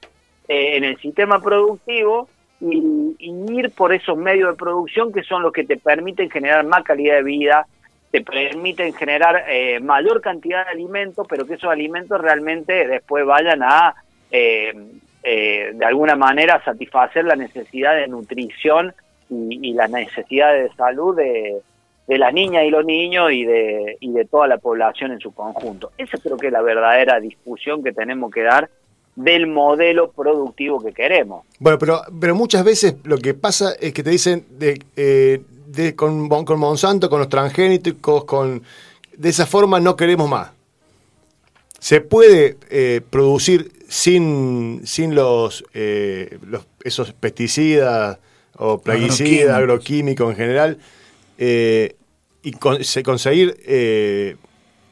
eh, 0.48 0.78
en 0.78 0.84
el 0.84 0.98
sistema 0.98 1.42
productivo 1.42 2.30
y, 2.62 3.16
ir 3.20 3.72
por 3.72 3.94
esos 3.94 4.18
medios 4.18 4.52
de 4.52 4.58
producción 4.58 5.12
que 5.12 5.24
son 5.24 5.42
los 5.42 5.54
que 5.54 5.64
te 5.64 5.78
permiten 5.78 6.30
generar 6.30 6.66
más 6.66 6.84
calidad 6.84 7.16
de 7.16 7.24
vida, 7.24 7.68
te 8.12 8.22
permiten 8.22 8.94
generar 8.94 9.46
mayor 9.82 10.22
cantidad 10.22 10.66
de 10.66 10.72
alimentos, 10.72 11.26
pero 11.30 11.46
que 11.46 11.56
esos 11.56 11.70
alimentos 11.70 12.20
realmente 12.22 12.88
después 12.88 13.26
vayan 13.26 13.62
a 13.64 13.96
eh, 15.30 15.74
de 15.74 15.86
alguna 15.86 16.16
manera 16.16 16.64
satisfacer 16.64 17.26
la 17.26 17.36
necesidad 17.36 17.96
de 17.96 18.08
nutrición 18.08 18.94
y, 19.30 19.74
la 19.74 19.90
necesidad 19.90 20.54
de 20.54 20.70
salud 20.76 21.18
de, 21.18 21.58
las 22.08 22.34
niñas 22.34 22.64
y 22.66 22.70
los 22.70 22.86
niños 22.86 23.32
y 23.34 23.44
de, 23.44 23.98
y 24.00 24.12
de 24.12 24.26
toda 24.26 24.48
la 24.48 24.58
población 24.58 25.12
en 25.12 25.20
su 25.20 25.34
conjunto. 25.34 25.92
Esa 25.98 26.18
creo 26.18 26.38
que 26.38 26.48
es 26.48 26.54
la 26.54 26.62
verdadera 26.62 27.20
discusión 27.20 27.84
que 27.84 27.92
tenemos 27.92 28.32
que 28.32 28.44
dar 28.44 28.70
del 29.16 29.48
modelo 29.48 30.12
productivo 30.12 30.82
que 30.82 30.94
queremos. 30.94 31.44
Bueno, 31.60 31.78
pero, 31.80 32.02
pero 32.22 32.36
muchas 32.36 32.64
veces 32.64 32.96
lo 33.04 33.18
que 33.18 33.34
pasa 33.34 33.74
es 33.80 33.92
que 33.92 34.04
te 34.04 34.12
dicen 34.12 34.46
de, 34.52 34.80
eh, 34.96 35.42
de 35.66 35.96
con, 35.96 36.30
con 36.30 36.60
Monsanto, 36.60 37.10
con 37.10 37.20
los 37.20 37.28
transgénicos, 37.28 38.24
con 38.26 38.62
de 39.18 39.30
esa 39.30 39.46
forma 39.46 39.80
no 39.80 39.96
queremos 39.96 40.30
más. 40.30 40.52
Se 41.80 42.02
puede 42.02 42.58
eh, 42.70 43.02
producir 43.10 43.72
sin, 43.88 44.82
sin 44.86 45.16
los, 45.16 45.66
eh, 45.74 46.38
los, 46.46 46.68
esos 46.84 47.14
pesticidas 47.14 48.20
o 48.56 48.80
plaguicidas, 48.80 49.58
agroquímicos 49.58 50.30
en 50.30 50.36
general, 50.36 50.78
eh, 51.38 51.96
y 52.44 52.52
conseguir, 52.54 53.58
eh, 53.66 54.36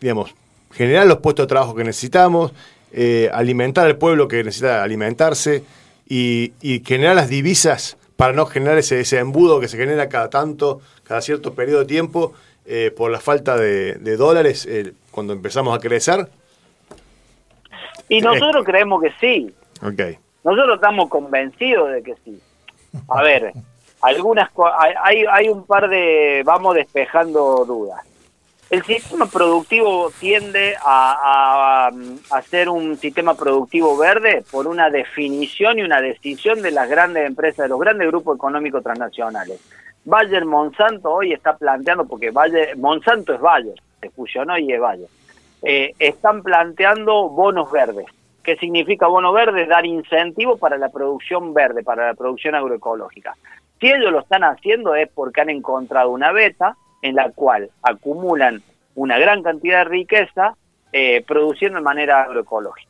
digamos, 0.02 0.36
generar 0.72 1.08
los 1.08 1.20
puestos 1.20 1.46
de 1.46 1.48
trabajo 1.48 1.76
que 1.76 1.84
necesitamos, 1.84 2.52
alimentar 3.34 3.86
al 3.88 3.98
pueblo 3.98 4.28
que 4.28 4.44
necesita 4.44 4.82
alimentarse 4.82 5.64
y, 6.08 6.54
generar 6.86 7.16
las 7.16 7.30
divisas 7.30 7.98
para 8.16 8.32
no 8.34 8.46
generar 8.46 8.78
ese, 8.78 9.02
ese, 9.02 9.20
embudo 9.20 9.60
que 9.60 9.68
se 9.68 9.78
genera 9.78 10.08
cada 10.08 10.30
tanto, 10.30 10.82
cada 11.04 11.22
cierto 11.22 11.54
periodo 11.54 11.80
de 11.82 11.86
tiempo, 11.86 12.34
por 12.96 13.12
la 13.12 13.20
falta 13.20 13.58
de, 13.58 13.96
de 13.96 14.18
dólares 14.18 14.68
cuando 15.12 15.34
empezamos 15.34 15.76
a 15.78 15.80
crecer. 15.80 16.30
Y 18.10 18.22
nosotros 18.22 18.64
creemos 18.66 19.02
que 19.02 19.12
sí. 19.20 19.54
Okay. 19.82 20.18
Nosotros 20.44 20.76
estamos 20.76 21.10
convencidos 21.10 21.92
de 21.92 22.04
que 22.04 22.16
sí. 22.24 22.40
A 23.10 23.24
ver, 23.24 23.54
algunas 24.14 24.50
hay, 25.04 25.26
hay 25.30 25.50
un 25.50 25.66
par 25.66 25.90
de, 25.90 26.44
vamos 26.46 26.76
despejando 26.76 27.66
dudas. 27.66 28.02
El 28.70 28.84
sistema 28.84 29.28
productivo 29.28 30.12
tiende 30.20 30.76
a, 30.84 31.92
a, 32.32 32.42
ser 32.42 32.68
un 32.68 32.98
sistema 32.98 33.36
productivo 33.36 33.96
verde 33.96 34.44
por 34.52 34.68
una 34.68 34.90
definición 34.90 35.78
y 35.78 35.84
una 35.84 36.02
decisión 36.02 36.62
de 36.64 36.72
las 36.72 36.90
grandes 36.90 37.28
empresas, 37.28 37.66
de 37.66 37.70
los 37.70 37.80
grandes 37.80 38.08
grupos 38.08 38.38
económicos 38.38 38.84
transnacionales. 38.84 39.60
Bayer 40.04 40.46
Monsanto 40.46 41.12
hoy 41.12 41.32
está 41.32 41.56
planteando, 41.56 42.06
porque 42.06 42.32
Bayer, 42.32 42.76
Monsanto 42.76 43.34
es 43.34 43.40
Bayer, 43.40 43.76
se 44.02 44.10
fusionó 44.10 44.58
y 44.58 44.74
es 44.74 44.80
Bayer 44.80 45.10
eh, 45.66 45.96
están 45.98 46.44
planteando 46.44 47.30
bonos 47.30 47.72
verdes. 47.72 48.06
¿Qué 48.44 48.56
significa 48.58 49.08
bono 49.08 49.34
verde? 49.34 49.66
Dar 49.66 49.86
incentivos 49.86 50.60
para 50.60 50.78
la 50.78 50.90
producción 50.90 51.54
verde, 51.56 51.84
para 51.84 52.08
la 52.08 52.14
producción 52.14 52.54
agroecológica. 52.54 53.36
Si 53.80 53.88
ellos 53.88 54.12
lo 54.12 54.20
están 54.20 54.44
haciendo 54.44 54.96
es 54.96 55.10
porque 55.14 55.42
han 55.42 55.50
encontrado 55.50 56.12
una 56.12 56.32
beta 56.32 56.76
en 57.02 57.16
la 57.16 57.32
cual 57.32 57.70
acumulan 57.82 58.62
una 58.96 59.18
gran 59.20 59.44
cantidad 59.44 59.80
de 59.80 59.90
riqueza 59.90 60.56
eh, 60.92 61.24
produciendo 61.28 61.80
de 61.80 61.84
manera 61.84 62.24
agroecológica. 62.24 62.90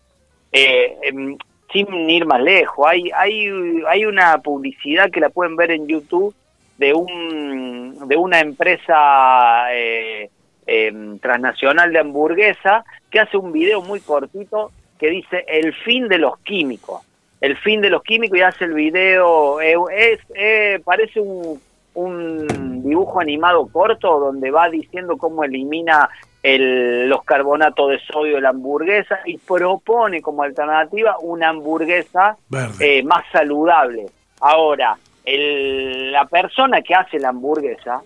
Eh, 0.51 0.97
em, 1.03 1.37
sin 1.73 2.09
ir 2.09 2.25
más 2.25 2.41
lejos, 2.41 2.85
hay, 2.87 3.09
hay, 3.13 3.49
hay 3.87 4.05
una 4.05 4.37
publicidad 4.37 5.09
que 5.09 5.19
la 5.19 5.29
pueden 5.29 5.55
ver 5.55 5.71
en 5.71 5.87
YouTube 5.87 6.33
de, 6.77 6.93
un, 6.93 8.07
de 8.07 8.15
una 8.15 8.39
empresa 8.39 9.73
eh, 9.73 10.29
Em, 10.67 11.19
transnacional 11.19 11.93
de 11.93 11.99
hamburguesa 11.99 12.83
que 13.11 13.19
hace 13.19 13.37
un 13.37 13.51
video 13.51 13.83
muy 13.83 13.99
cortito 13.99 14.71
que 14.97 15.11
dice 15.11 15.45
el 15.47 15.75
fin 15.75 16.07
de 16.07 16.17
los 16.17 16.39
químicos. 16.39 17.03
El 17.45 17.57
fin 17.57 17.79
de 17.79 17.91
los 17.91 18.01
químicos 18.01 18.39
y 18.39 18.41
hace 18.41 18.65
el 18.65 18.73
video, 18.73 19.61
eh, 19.61 19.75
es, 19.95 20.19
eh, 20.33 20.81
parece 20.83 21.19
un, 21.19 21.61
un 21.93 22.81
dibujo 22.81 23.19
animado 23.19 23.67
corto 23.67 24.19
donde 24.19 24.49
va 24.49 24.67
diciendo 24.67 25.15
cómo 25.15 25.43
elimina 25.43 26.09
el, 26.41 27.07
los 27.07 27.23
carbonatos 27.23 27.91
de 27.91 27.99
sodio 27.99 28.37
de 28.37 28.41
la 28.41 28.49
hamburguesa 28.49 29.19
y 29.25 29.37
propone 29.37 30.23
como 30.23 30.41
alternativa 30.41 31.17
una 31.19 31.49
hamburguesa 31.49 32.35
eh, 32.79 33.03
más 33.03 33.23
saludable. 33.31 34.07
Ahora, 34.41 34.97
el, 35.23 36.11
la 36.11 36.25
persona 36.25 36.81
que 36.81 36.95
hace 36.95 37.19
la 37.19 37.29
hamburguesa 37.29 38.01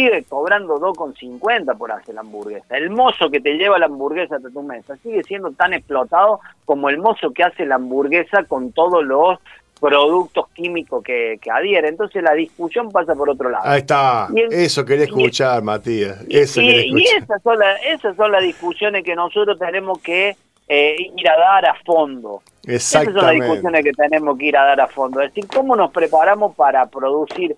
sigue 0.00 0.24
cobrando 0.28 0.78
2,50 0.78 1.76
por 1.76 1.92
hacer 1.92 2.14
la 2.14 2.22
hamburguesa. 2.22 2.76
El 2.76 2.90
mozo 2.90 3.30
que 3.30 3.40
te 3.40 3.54
lleva 3.54 3.78
la 3.78 3.86
hamburguesa 3.86 4.36
a 4.36 4.40
tu 4.40 4.62
mesa 4.62 4.96
sigue 5.02 5.22
siendo 5.24 5.50
tan 5.52 5.74
explotado 5.74 6.40
como 6.64 6.88
el 6.88 6.98
mozo 6.98 7.30
que 7.32 7.42
hace 7.42 7.66
la 7.66 7.74
hamburguesa 7.74 8.44
con 8.44 8.72
todos 8.72 9.04
los 9.04 9.38
productos 9.78 10.46
químicos 10.54 11.02
que, 11.02 11.38
que 11.40 11.50
adhiere. 11.50 11.88
Entonces 11.88 12.22
la 12.22 12.34
discusión 12.34 12.90
pasa 12.90 13.14
por 13.14 13.28
otro 13.28 13.50
lado. 13.50 13.64
Ahí 13.66 13.80
está. 13.80 14.28
eso 14.50 14.84
quería 14.84 15.04
escuchar, 15.04 15.62
Matías. 15.62 16.24
Eso 16.28 16.60
y, 16.60 17.00
y 17.00 17.04
esas, 17.04 17.42
son 17.42 17.58
esas 17.86 18.16
son 18.16 18.32
las 18.32 18.42
discusiones 18.42 19.04
que 19.04 19.14
nosotros 19.14 19.58
tenemos 19.58 19.98
que 20.00 20.36
eh, 20.68 20.96
ir 21.16 21.28
a 21.28 21.38
dar 21.38 21.66
a 21.66 21.74
fondo. 21.84 22.42
Esas 22.64 23.04
son 23.04 23.14
las 23.16 23.32
discusiones 23.32 23.84
que 23.84 23.92
tenemos 23.92 24.38
que 24.38 24.46
ir 24.46 24.56
a 24.56 24.64
dar 24.64 24.80
a 24.80 24.86
fondo. 24.86 25.20
Es 25.20 25.34
decir, 25.34 25.46
cómo 25.52 25.76
nos 25.76 25.90
preparamos 25.90 26.54
para 26.54 26.86
producir. 26.86 27.56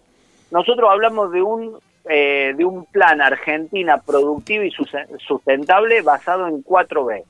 Nosotros 0.51 0.89
hablamos 0.91 1.33
de 1.33 1.43
un 1.43 1.79
eh, 2.09 2.55
de 2.57 2.65
un 2.65 2.85
plan 2.87 3.21
Argentina 3.21 3.99
productivo 3.99 4.65
y 4.65 4.73
sustentable 5.19 6.03
basado 6.03 6.49
en 6.49 6.65
4B, 6.65 7.23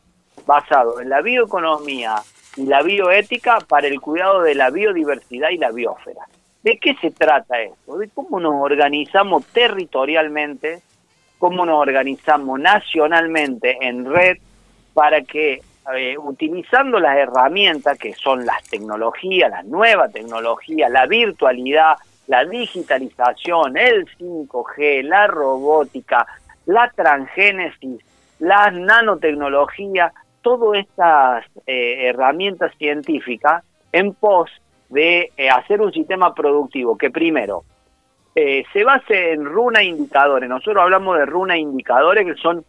basado 0.46 1.00
en 1.00 1.08
la 1.10 1.20
bioeconomía 1.20 2.16
y 2.56 2.66
la 2.66 2.82
bioética 2.82 3.58
para 3.60 3.86
el 3.86 4.00
cuidado 4.00 4.42
de 4.42 4.54
la 4.54 4.70
biodiversidad 4.70 5.50
y 5.50 5.58
la 5.58 5.70
biosfera. 5.70 6.22
¿De 6.62 6.78
qué 6.78 6.94
se 7.00 7.10
trata 7.10 7.60
esto? 7.60 7.98
De 7.98 8.08
cómo 8.08 8.38
nos 8.38 8.54
organizamos 8.54 9.44
territorialmente, 9.46 10.80
cómo 11.38 11.66
nos 11.66 11.80
organizamos 11.80 12.60
nacionalmente 12.60 13.76
en 13.80 14.04
red 14.04 14.38
para 14.94 15.22
que 15.22 15.60
eh, 15.96 16.16
utilizando 16.16 17.00
las 17.00 17.16
herramientas 17.16 17.98
que 17.98 18.14
son 18.14 18.46
las 18.46 18.62
tecnologías, 18.64 19.50
la 19.50 19.62
nueva 19.64 20.08
tecnología, 20.08 20.88
la 20.88 21.06
virtualidad, 21.06 21.96
la 22.26 22.44
digitalización, 22.44 23.76
el 23.76 24.06
5G, 24.18 25.02
la 25.02 25.26
robótica, 25.26 26.26
la 26.66 26.90
transgénesis, 26.94 28.00
la 28.38 28.70
nanotecnología, 28.70 30.12
todas 30.40 30.80
estas 30.80 31.44
eh, 31.66 32.08
herramientas 32.08 32.72
científicas 32.78 33.64
en 33.92 34.14
pos 34.14 34.50
de 34.88 35.32
eh, 35.36 35.48
hacer 35.48 35.80
un 35.80 35.92
sistema 35.92 36.34
productivo 36.34 36.98
que 36.98 37.10
primero 37.10 37.64
eh, 38.34 38.64
se 38.72 38.84
base 38.84 39.32
en 39.32 39.44
runa 39.44 39.82
indicadores. 39.82 40.48
Nosotros 40.48 40.82
hablamos 40.82 41.18
de 41.18 41.26
runa 41.26 41.56
indicadores 41.56 42.26
que 42.26 42.34
son 42.40 42.64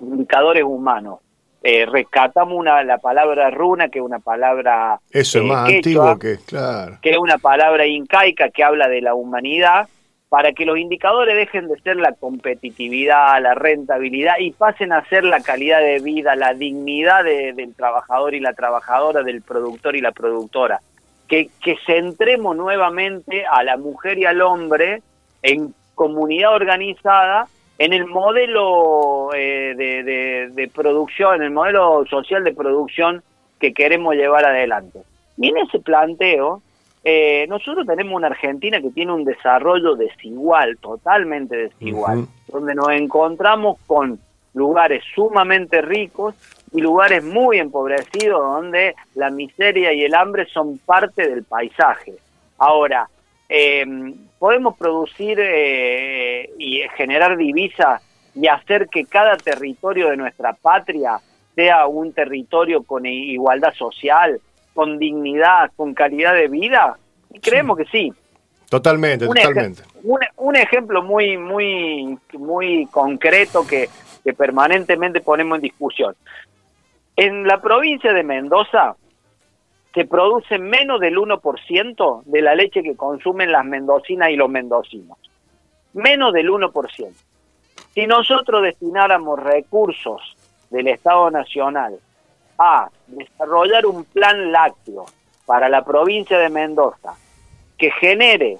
indicadores 0.00 0.62
humanos. 0.62 1.20
Eh, 1.62 1.84
rescatamos 1.86 2.56
una, 2.56 2.82
la 2.84 2.98
palabra 2.98 3.50
runa, 3.50 3.88
que 3.88 3.98
es 3.98 4.04
una 4.04 4.18
palabra 4.18 4.98
Eso 5.10 5.38
es 5.38 5.44
eh, 5.44 5.46
más 5.48 5.68
quechua, 5.68 6.10
antiguo 6.12 6.18
que, 6.18 6.38
claro. 6.46 6.98
que 7.02 7.10
es 7.10 7.18
una 7.18 7.36
palabra 7.38 7.86
incaica 7.86 8.48
que 8.48 8.64
habla 8.64 8.88
de 8.88 9.02
la 9.02 9.14
humanidad, 9.14 9.86
para 10.30 10.52
que 10.52 10.64
los 10.64 10.78
indicadores 10.78 11.34
dejen 11.34 11.66
de 11.68 11.78
ser 11.80 11.96
la 11.96 12.12
competitividad, 12.12 13.42
la 13.42 13.54
rentabilidad 13.54 14.34
y 14.38 14.52
pasen 14.52 14.92
a 14.92 15.04
ser 15.08 15.24
la 15.24 15.40
calidad 15.40 15.80
de 15.80 15.98
vida, 15.98 16.36
la 16.36 16.54
dignidad 16.54 17.24
de- 17.24 17.52
del 17.52 17.74
trabajador 17.74 18.34
y 18.34 18.40
la 18.40 18.52
trabajadora, 18.52 19.22
del 19.22 19.42
productor 19.42 19.96
y 19.96 20.00
la 20.00 20.12
productora. 20.12 20.80
Que, 21.28 21.48
que 21.62 21.76
centremos 21.86 22.56
nuevamente 22.56 23.44
a 23.46 23.62
la 23.64 23.76
mujer 23.76 24.18
y 24.18 24.24
al 24.24 24.40
hombre 24.40 25.02
en 25.42 25.74
comunidad 25.94 26.54
organizada 26.54 27.46
en 27.80 27.94
el 27.94 28.04
modelo 28.06 29.30
eh, 29.34 29.74
de, 29.74 30.02
de- 30.02 30.48
de 30.52 30.68
producción, 30.68 31.36
en 31.36 31.42
el 31.44 31.50
modelo 31.50 32.04
social 32.10 32.44
de 32.44 32.52
producción 32.52 33.22
que 33.58 33.72
queremos 33.72 34.14
llevar 34.16 34.44
adelante. 34.44 35.00
Y 35.38 35.48
en 35.48 35.56
ese 35.56 35.78
planteo, 35.80 36.60
eh, 37.04 37.46
nosotros 37.48 37.86
tenemos 37.86 38.12
una 38.14 38.26
Argentina 38.26 38.82
que 38.82 38.90
tiene 38.90 39.12
un 39.14 39.24
desarrollo 39.24 39.94
desigual, 39.96 40.76
totalmente 40.76 41.56
desigual, 41.56 42.26
donde 42.48 42.74
nos 42.74 42.90
encontramos 42.90 43.78
con 43.86 44.18
lugares 44.52 45.02
sumamente 45.14 45.80
ricos 45.80 46.34
y 46.72 46.82
lugares 46.82 47.24
muy 47.24 47.58
empobrecidos 47.58 48.40
donde 48.42 48.94
la 49.14 49.30
miseria 49.30 49.94
y 49.94 50.02
el 50.04 50.14
hambre 50.14 50.44
son 50.52 50.76
parte 50.78 51.26
del 51.30 51.44
paisaje. 51.44 52.12
Ahora, 52.58 53.08
eh, 53.52 53.84
podemos 54.38 54.76
producir 54.78 55.38
eh, 55.42 56.48
y 56.56 56.82
generar 56.96 57.36
divisas 57.36 58.00
y 58.34 58.46
hacer 58.46 58.88
que 58.88 59.04
cada 59.04 59.36
territorio 59.36 60.08
de 60.08 60.16
nuestra 60.16 60.52
patria 60.52 61.18
sea 61.56 61.86
un 61.88 62.12
territorio 62.12 62.84
con 62.84 63.04
igualdad 63.04 63.74
social, 63.74 64.40
con 64.72 64.98
dignidad, 64.98 65.72
con 65.74 65.92
calidad 65.94 66.32
de 66.34 66.46
vida? 66.46 66.96
Y 67.34 67.40
creemos 67.40 67.76
que 67.76 67.84
sí. 67.86 68.12
Totalmente, 68.68 69.26
Un, 69.26 69.36
ej- 69.36 69.42
totalmente. 69.48 69.82
un- 70.04 70.20
un 70.36 70.56
ejemplo 70.56 71.02
muy, 71.02 71.36
muy, 71.36 72.16
muy 72.34 72.86
concreto 72.86 73.66
que, 73.66 73.88
que 74.22 74.32
permanentemente 74.32 75.20
ponemos 75.20 75.56
en 75.56 75.62
discusión. 75.62 76.14
En 77.16 77.48
la 77.48 77.60
provincia 77.60 78.12
de 78.12 78.22
Mendoza 78.22 78.94
se 79.94 80.04
produce 80.04 80.58
menos 80.58 81.00
del 81.00 81.16
1% 81.16 82.22
de 82.24 82.42
la 82.42 82.54
leche 82.54 82.82
que 82.82 82.96
consumen 82.96 83.50
las 83.50 83.64
mendocinas 83.64 84.30
y 84.30 84.36
los 84.36 84.48
mendocinos. 84.48 85.18
Menos 85.92 86.32
del 86.32 86.48
1%. 86.48 87.12
Si 87.94 88.06
nosotros 88.06 88.62
destináramos 88.62 89.40
recursos 89.40 90.36
del 90.70 90.88
Estado 90.88 91.30
Nacional 91.30 91.98
a 92.58 92.88
desarrollar 93.08 93.86
un 93.86 94.04
plan 94.04 94.52
lácteo 94.52 95.06
para 95.44 95.68
la 95.68 95.84
provincia 95.84 96.38
de 96.38 96.48
Mendoza 96.50 97.14
que 97.76 97.90
genere 97.90 98.58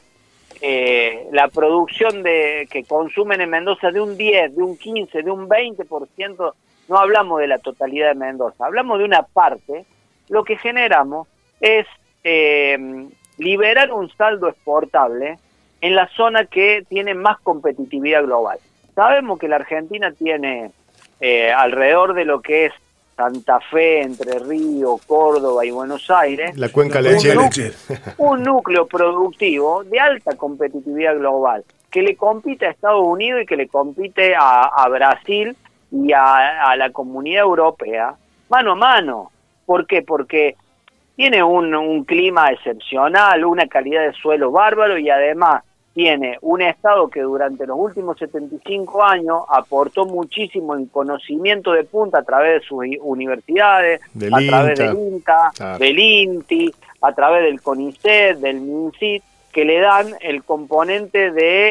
eh, 0.63 1.29
la 1.33 1.49
producción 1.49 2.23
de 2.23 2.67
que 2.71 2.85
consumen 2.85 3.41
en 3.41 3.51
Mendoza 3.51 3.91
de 3.91 4.01
un 4.01 4.17
10, 4.17 4.57
de 4.57 4.63
un 4.63 4.77
15, 4.77 5.23
de 5.23 5.31
un 5.31 5.49
20%, 5.49 6.53
no 6.89 6.99
hablamos 6.99 7.41
de 7.41 7.47
la 7.47 7.59
totalidad 7.59 8.09
de 8.09 8.15
Mendoza, 8.15 8.67
hablamos 8.67 8.99
de 8.99 9.05
una 9.05 9.23
parte, 9.23 9.85
lo 10.31 10.45
que 10.45 10.57
generamos 10.57 11.29
es 11.61 11.87
eh, 12.25 13.07
liberar 13.37 13.93
un 13.93 14.11
saldo 14.17 14.49
exportable 14.49 15.39
en 15.81 15.95
la 15.95 16.09
zona 16.09 16.47
que 16.47 16.85
tiene 16.89 17.15
más 17.15 17.39
competitividad 17.41 18.23
global. 18.25 18.59
Sabemos 18.95 19.39
que 19.39 19.49
la 19.49 19.57
Argentina 19.57 20.13
tiene 20.13 20.71
eh, 21.21 21.53
alrededor 21.53 22.15
de 22.15 22.25
lo 22.25 22.41
que 22.41 22.67
es 22.67 22.73
Santa 23.17 23.61
Fe, 23.61 24.03
Entre 24.03 24.39
Ríos, 24.39 25.03
Córdoba 25.07 25.65
y 25.65 25.71
Buenos 25.71 26.11
Aires, 26.11 26.57
La 26.57 26.71
cuenca 26.71 27.01
lechera. 27.01 27.51
un 28.19 28.43
núcleo 28.43 28.87
productivo 28.87 29.85
de 29.85 30.01
alta 30.01 30.37
competitividad 30.37 31.17
global, 31.17 31.65
que 31.91 32.03
le 32.03 32.17
compite 32.17 32.67
a 32.67 32.71
Estados 32.71 33.05
Unidos 33.05 33.43
y 33.43 33.47
que 33.47 33.57
le 33.57 33.69
compite 33.69 34.35
a, 34.35 34.63
a 34.63 34.89
Brasil 34.89 35.57
y 35.91 36.13
a, 36.13 36.71
a 36.71 36.77
la 36.77 36.91
comunidad 36.91 37.43
europea, 37.43 38.15
mano 38.49 38.73
a 38.73 38.77
mano. 38.77 39.31
¿Por 39.71 39.87
qué? 39.87 40.03
Porque 40.03 40.57
tiene 41.15 41.45
un, 41.45 41.73
un 41.77 42.03
clima 42.05 42.51
excepcional, 42.51 43.45
una 43.45 43.69
calidad 43.69 44.05
de 44.05 44.13
suelo 44.15 44.51
bárbaro 44.51 44.99
y 44.99 45.09
además 45.11 45.63
tiene 45.95 46.39
un 46.41 46.61
Estado 46.61 47.07
que 47.09 47.21
durante 47.21 47.69
los 47.69 47.79
últimos 47.79 48.19
75 48.19 49.01
años 49.05 49.43
aportó 49.49 50.07
muchísimo 50.07 50.75
en 50.75 50.87
conocimiento 50.87 51.71
de 51.71 51.85
punta 51.85 52.19
a 52.19 52.25
través 52.25 52.63
de 52.63 52.67
sus 52.67 52.81
universidades, 53.01 54.01
Del 54.13 54.35
a 54.35 54.39
través 54.45 54.77
del 54.81 54.97
INTA, 54.99 55.51
Claro. 55.55 55.79
del 55.79 55.99
INTI, 56.01 56.75
a 57.03 57.13
través 57.15 57.45
del 57.45 57.61
CONICET, 57.63 58.39
del 58.39 58.61
MINCIT, 58.63 59.23
que 59.53 59.65
le 59.65 59.79
dan 59.79 60.07
el 60.21 60.43
componente 60.43 61.31
de, 61.31 61.69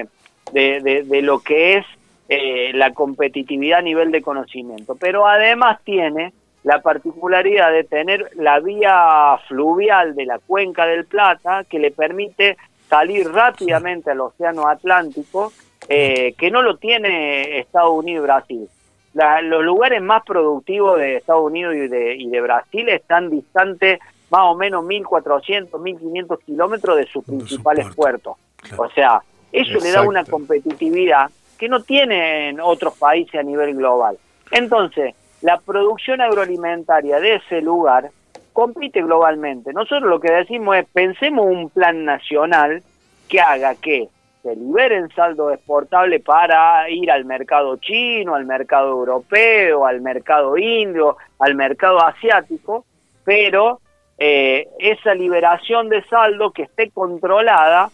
eh, 0.00 0.06
de, 0.52 0.80
de- 0.82 1.02
de 1.04 1.22
lo 1.22 1.38
que 1.38 1.78
es 1.78 1.86
eh, 2.28 2.72
la 2.74 2.92
competitividad 2.92 3.78
a 3.78 3.82
nivel 3.82 4.10
de 4.10 4.20
conocimiento. 4.20 4.96
Pero 5.00 5.26
además 5.26 5.78
tiene 5.82 6.34
la 6.64 6.80
particularidad 6.80 7.72
de 7.72 7.84
tener 7.84 8.30
la 8.36 8.60
vía 8.60 9.36
fluvial 9.48 10.14
de 10.14 10.26
la 10.26 10.38
cuenca 10.38 10.86
del 10.86 11.04
Plata 11.06 11.64
que 11.64 11.78
le 11.78 11.90
permite 11.90 12.56
salir 12.88 13.30
rápidamente 13.30 14.10
al 14.10 14.20
Océano 14.20 14.68
Atlántico, 14.68 15.52
eh, 15.88 16.34
que 16.38 16.50
no 16.50 16.62
lo 16.62 16.76
tiene 16.76 17.58
Estados 17.58 17.90
Unidos 17.92 18.22
y 18.22 18.26
Brasil. 18.26 18.68
La- 19.14 19.42
los 19.42 19.62
lugares 19.64 20.00
más 20.00 20.22
productivos 20.24 20.98
de 20.98 21.16
Estados 21.16 21.44
Unidos 21.44 21.74
y 21.74 21.88
de, 21.88 22.14
y 22.16 22.28
de 22.28 22.40
Brasil 22.40 22.88
están 22.88 23.28
distantes 23.30 23.98
más 24.30 24.42
o 24.44 24.54
menos 24.54 24.84
1.400, 24.84 25.68
1.500 25.70 26.38
kilómetros 26.44 26.96
de 26.96 27.06
sus 27.06 27.24
principales 27.24 27.86
puerto. 27.94 28.36
puertos. 28.36 28.36
Claro. 28.68 28.82
O 28.84 28.90
sea, 28.90 29.22
eso 29.50 29.78
le 29.80 29.90
da 29.90 30.02
una 30.02 30.24
competitividad 30.24 31.28
que 31.58 31.68
no 31.68 31.82
tienen 31.82 32.58
otros 32.60 32.96
países 32.96 33.34
a 33.38 33.42
nivel 33.42 33.74
global. 33.74 34.16
Entonces, 34.50 35.14
la 35.42 35.58
producción 35.58 36.20
agroalimentaria 36.20 37.20
de 37.20 37.36
ese 37.36 37.60
lugar 37.60 38.10
compite 38.52 39.02
globalmente. 39.02 39.72
Nosotros 39.72 40.08
lo 40.08 40.20
que 40.20 40.32
decimos 40.32 40.76
es, 40.76 40.86
pensemos 40.92 41.46
un 41.46 41.68
plan 41.70 42.04
nacional 42.04 42.82
que 43.28 43.40
haga 43.40 43.74
que 43.74 44.08
se 44.42 44.56
liberen 44.56 45.08
saldos 45.14 45.54
exportables 45.54 46.22
para 46.22 46.88
ir 46.90 47.10
al 47.10 47.24
mercado 47.24 47.76
chino, 47.76 48.34
al 48.34 48.44
mercado 48.44 48.90
europeo, 48.90 49.86
al 49.86 50.00
mercado 50.00 50.58
indio, 50.58 51.16
al 51.38 51.54
mercado 51.54 52.04
asiático, 52.04 52.84
pero 53.24 53.80
eh, 54.18 54.68
esa 54.78 55.14
liberación 55.14 55.88
de 55.88 56.02
saldo 56.04 56.50
que 56.50 56.62
esté 56.62 56.90
controlada 56.90 57.90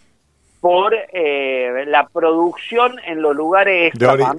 por 0.61 0.95
eh, 0.95 1.85
la 1.87 2.09
producción 2.09 2.99
en 3.07 3.23
los 3.23 3.37
lugares 3.37 3.93
De 3.93 3.99
claro, 3.99 4.35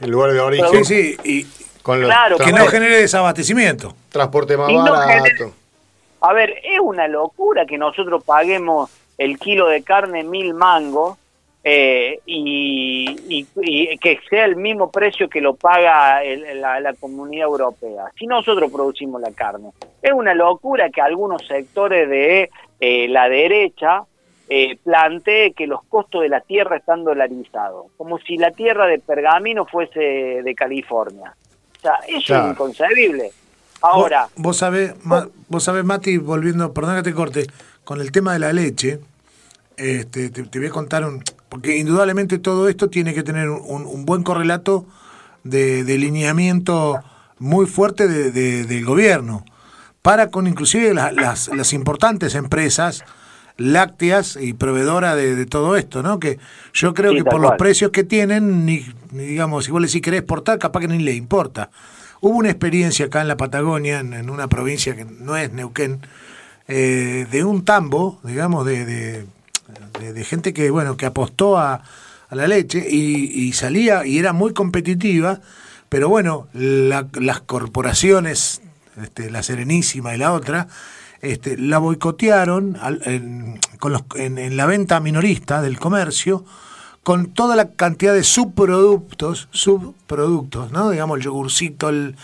el 0.00 0.10
lugar 0.10 0.32
de 0.32 0.40
origen. 0.40 0.84
Sí, 0.84 1.16
sí, 1.16 1.16
y 1.24 1.61
Con 1.82 2.00
los 2.00 2.08
Claro, 2.10 2.36
que 2.38 2.52
no 2.52 2.66
genere 2.66 2.96
desabastecimiento. 3.00 3.94
transporte 4.10 4.56
más 4.56 4.70
Y 4.70 4.74
no 4.76 4.82
barato. 4.84 5.08
genere- 5.08 5.52
A 6.20 6.32
ver, 6.32 6.50
es 6.62 6.78
una 6.80 7.08
locura 7.08 7.66
que 7.66 7.76
nosotros 7.78 8.22
paguemos 8.24 8.90
el 9.18 9.38
kilo 9.38 9.66
de 9.68 9.82
carne 9.82 10.22
mil 10.22 10.54
mangos 10.54 11.18
eh, 11.64 12.18
y, 12.26 13.16
y- 13.28 13.46
y 13.56 13.98
que 13.98 14.18
sea 14.28 14.44
el 14.46 14.56
mismo 14.56 14.90
precio 14.90 15.28
que 15.28 15.40
lo 15.40 15.54
paga 15.54 16.22
el- 16.24 16.60
la, 16.60 16.80
la 16.80 16.92
comunidad 16.94 17.46
europea. 17.46 18.04
Si 18.18 18.26
nosotros 18.26 18.70
producimos 18.72 19.20
la 19.20 19.30
carne. 19.32 19.70
Es 20.00 20.12
una 20.12 20.34
locura 20.34 20.90
que 20.90 21.00
algunos 21.00 21.46
sectores 21.46 22.08
de 22.08 22.50
eh, 22.80 23.06
la 23.08 23.28
derecha 23.28 24.02
eh, 24.48 24.76
plantee 24.82 25.52
que 25.52 25.66
los 25.68 25.84
costos 25.84 26.22
de 26.22 26.28
la 26.28 26.40
tierra 26.40 26.76
están 26.76 27.04
dolarizados, 27.04 27.86
como 27.96 28.18
si 28.18 28.36
la 28.38 28.50
tierra 28.50 28.86
de 28.86 28.98
Pergamino 28.98 29.64
fuese 29.64 30.00
de 30.42 30.54
California. 30.56 31.32
Eso 32.08 32.26
Claro. 32.26 32.46
es 32.46 32.52
inconcebible. 32.52 33.32
Ahora, 33.80 34.28
Vos, 34.36 34.42
vos 34.42 34.56
sabés, 34.58 34.94
Ma- 35.04 35.28
vos 35.48 35.64
sabés, 35.64 35.84
Mati, 35.84 36.16
volviendo, 36.18 36.72
perdón 36.72 36.96
que 36.96 37.02
te 37.02 37.14
corte, 37.14 37.46
con 37.84 38.00
el 38.00 38.12
tema 38.12 38.32
de 38.32 38.38
la 38.38 38.52
leche, 38.52 39.00
este, 39.76 40.30
te, 40.30 40.44
te 40.44 40.58
voy 40.58 40.68
a 40.68 40.70
contar 40.70 41.04
un. 41.04 41.22
Porque 41.48 41.76
indudablemente 41.76 42.38
todo 42.38 42.68
esto 42.68 42.88
tiene 42.88 43.12
que 43.14 43.22
tener 43.22 43.48
un, 43.50 43.84
un 43.86 44.04
buen 44.06 44.22
correlato 44.22 44.86
de, 45.44 45.82
de 45.84 45.98
lineamiento 45.98 47.02
muy 47.38 47.66
fuerte 47.66 48.06
de- 48.06 48.30
de- 48.30 48.64
del 48.64 48.84
gobierno, 48.84 49.44
para 50.00 50.30
con 50.30 50.46
inclusive 50.46 50.94
la- 50.94 51.10
las, 51.10 51.48
las 51.48 51.72
importantes 51.72 52.34
empresas 52.36 53.02
lácteas 53.62 54.36
y 54.40 54.52
proveedora 54.54 55.14
de, 55.16 55.34
de 55.36 55.46
todo 55.46 55.76
esto, 55.76 56.02
¿no? 56.02 56.18
Que 56.20 56.38
yo 56.72 56.94
creo 56.94 57.10
Sí, 57.12 57.16
que 57.16 57.24
por 57.24 57.40
los 57.40 57.52
precios 57.52 57.90
que 57.90 58.04
tienen, 58.04 58.66
ni, 58.66 58.84
ni 59.12 59.24
digamos, 59.24 59.64
si 59.64 59.70
vos 59.70 59.80
le 59.80 59.86
decís 59.88 60.02
querés 60.02 60.20
exportar, 60.20 60.58
capaz 60.58 60.80
que 60.80 60.88
ni 60.88 60.98
le 60.98 61.14
importa. 61.14 61.70
Hubo 62.20 62.36
una 62.38 62.50
experiencia 62.50 63.06
acá 63.06 63.20
en 63.22 63.28
la 63.28 63.36
Patagonia, 63.36 64.00
en, 64.00 64.12
en 64.14 64.30
una 64.30 64.48
provincia 64.48 64.94
que 64.96 65.04
no 65.04 65.36
es 65.36 65.52
Neuquén, 65.52 66.00
eh, 66.68 67.26
de 67.30 67.44
un 67.44 67.64
tambo, 67.64 68.20
digamos, 68.24 68.64
de, 68.66 68.84
de, 68.84 69.26
de- 69.98 70.12
de 70.12 70.24
gente 70.24 70.52
que, 70.52 70.70
bueno, 70.70 70.96
que 70.96 71.06
apostó 71.06 71.58
a, 71.58 71.82
a 72.28 72.34
la 72.34 72.46
leche 72.46 72.86
y, 72.88 73.26
y 73.48 73.52
salía 73.52 74.06
y 74.06 74.18
era 74.18 74.32
muy 74.32 74.52
competitiva 74.52 75.40
Pero 75.88 76.08
bueno, 76.08 76.48
las 76.54 77.40
corporaciones, 77.42 78.62
este, 79.02 79.30
la 79.30 79.42
Serenísima 79.42 80.14
y 80.14 80.18
la 80.18 80.32
otra, 80.32 80.68
este, 81.22 81.56
la 81.56 81.78
boicotearon 81.78 82.76
en, 83.04 83.60
con 83.78 83.92
los, 83.92 84.02
en, 84.16 84.56
la 84.56 84.66
venta 84.66 84.98
minorista 84.98 85.62
del 85.62 85.78
comercio 85.78 86.44
con 87.04 87.32
toda 87.32 87.56
la 87.56 87.70
cantidad 87.70 88.12
de 88.12 88.24
subproductos, 88.24 89.48
subproductos, 89.50 90.70
¿no? 90.70 90.90
Digamos, 90.90 91.18
el 91.18 91.24
yogurcito, 91.24 91.88
el, 91.88 92.16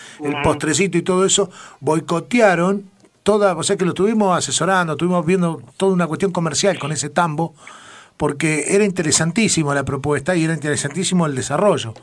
postrecito 0.43 0.99
y 0.99 1.03
todo 1.03 1.25
eso, 1.25 1.51
boicotearon 1.81 2.91
toda, 3.23 3.57
o 3.57 3.63
sea 3.63 3.77
que 3.77 3.85
lo 3.85 3.91
estuvimos 3.91 4.37
asesorando, 4.37 4.93
estuvimos 4.93 5.25
viendo 5.25 5.63
toda 5.77 5.93
una 5.93 6.07
cuestión 6.07 6.31
comercial 6.31 6.79
con 6.79 6.93
ese 6.93 7.09
tambo, 7.09 7.55
porque 8.17 8.67
era 8.69 8.85
interesantísimo 8.85 9.75
la 9.75 9.85
propuesta 9.85 10.35
y 10.37 10.45
era 10.45 10.55
interesantísimo 10.55 11.27
el 11.27 11.35
desarrollo 11.35 11.95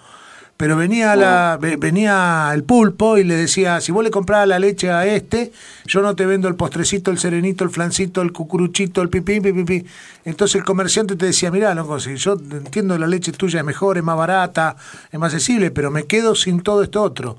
pero 0.57 0.77
venía 0.77 1.15
la 1.15 1.57
venía 1.59 2.51
el 2.53 2.63
pulpo 2.63 3.17
y 3.17 3.23
le 3.23 3.35
decía, 3.35 3.81
si 3.81 3.91
vos 3.91 4.03
le 4.03 4.11
comprabas 4.11 4.47
la 4.47 4.57
leche 4.57 4.89
a 4.89 5.05
este, 5.05 5.51
yo 5.85 6.01
no 6.01 6.15
te 6.15 6.25
vendo 6.25 6.47
el 6.47 6.55
postrecito, 6.55 7.11
el 7.11 7.17
serenito, 7.17 7.65
el 7.65 7.69
flancito, 7.69 8.21
el 8.21 8.31
cucuruchito, 8.31 9.01
el 9.01 9.09
pipí, 9.09 9.41
pipí, 9.41 9.85
Entonces 10.23 10.55
el 10.55 10.63
comerciante 10.63 11.17
te 11.17 11.25
decía, 11.25 11.51
mirá, 11.51 11.75
loco, 11.75 11.99
si 11.99 12.15
yo 12.15 12.33
entiendo 12.33 12.97
la 12.97 13.07
leche 13.07 13.33
tuya 13.33 13.59
es 13.59 13.65
mejor, 13.65 13.97
es 13.97 14.03
más 14.03 14.17
barata, 14.17 14.77
es 15.11 15.19
más 15.19 15.33
accesible, 15.33 15.71
pero 15.71 15.91
me 15.91 16.05
quedo 16.05 16.35
sin 16.35 16.61
todo 16.61 16.83
esto 16.83 17.01
otro. 17.01 17.37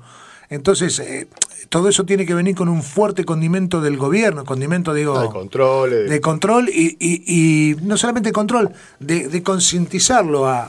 Entonces, 0.49 0.99
eh, 0.99 1.27
todo 1.69 1.89
eso 1.89 2.05
tiene 2.05 2.25
que 2.25 2.33
venir 2.33 2.55
con 2.55 2.69
un 2.69 2.81
fuerte 2.81 3.25
condimento 3.25 3.81
del 3.81 3.97
gobierno, 3.97 4.45
condimento, 4.45 4.93
digo... 4.93 5.19
de 5.19 5.29
control. 5.29 5.93
Eh. 5.93 5.95
De 6.03 6.21
control 6.21 6.69
y, 6.69 6.95
y, 6.99 7.75
no 7.81 7.97
solamente 7.97 8.31
control, 8.31 8.71
de, 8.99 9.27
de 9.27 9.43
concientizarlo 9.43 10.47
a, 10.47 10.67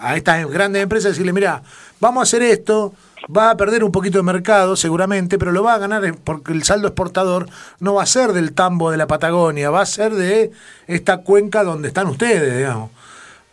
a, 0.00 0.16
estas 0.16 0.48
grandes 0.48 0.82
empresas, 0.82 1.12
decirle, 1.12 1.32
mira, 1.32 1.62
vamos 2.00 2.20
a 2.20 2.22
hacer 2.22 2.42
esto, 2.42 2.94
va 3.34 3.50
a 3.50 3.56
perder 3.56 3.84
un 3.84 3.92
poquito 3.92 4.18
de 4.18 4.24
mercado 4.24 4.76
seguramente, 4.76 5.38
pero 5.38 5.52
lo 5.52 5.62
va 5.62 5.74
a 5.74 5.78
ganar 5.78 6.14
porque 6.24 6.52
el 6.52 6.62
saldo 6.64 6.88
exportador 6.88 7.46
no 7.80 7.94
va 7.94 8.04
a 8.04 8.06
ser 8.06 8.32
del 8.32 8.52
tambo 8.54 8.90
de 8.90 8.96
la 8.96 9.06
Patagonia, 9.06 9.68
va 9.68 9.82
a 9.82 9.86
ser 9.86 10.14
de 10.14 10.50
esta 10.86 11.18
cuenca 11.18 11.62
donde 11.62 11.88
están 11.88 12.06
ustedes, 12.06 12.56
digamos. 12.56 12.90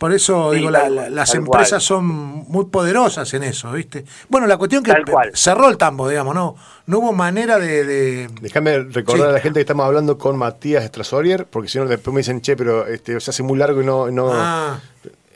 Por 0.02 0.12
eso 0.12 0.50
digo, 0.50 0.68
las 0.68 1.32
empresas 1.36 1.80
son 1.80 2.04
muy 2.04 2.64
poderosas 2.64 3.32
en 3.34 3.44
eso, 3.44 3.70
¿viste? 3.70 4.04
Bueno, 4.28 4.48
la 4.48 4.56
cuestión 4.56 4.82
que 4.82 4.92
cerró 5.32 5.68
el 5.68 5.78
tambo, 5.78 6.08
digamos, 6.08 6.34
¿no? 6.34 6.56
No 6.86 6.98
hubo 6.98 7.12
manera 7.12 7.56
de... 7.60 8.26
Déjame 8.40 8.80
recordar 8.80 9.28
a 9.28 9.32
la 9.34 9.38
gente 9.38 9.58
que 9.58 9.60
estamos 9.60 9.86
hablando 9.86 10.18
con 10.18 10.36
Matías 10.36 10.84
Strasorier, 10.86 11.46
porque 11.46 11.68
si 11.68 11.78
no 11.78 11.86
después 11.86 12.12
me 12.12 12.18
dicen, 12.18 12.40
che, 12.40 12.56
pero 12.56 12.84
este, 12.88 13.20
se 13.20 13.30
hace 13.30 13.44
muy 13.44 13.56
largo 13.56 13.80
y 13.80 13.84
no... 13.84 14.10
no 14.10 14.32
ah. 14.32 14.80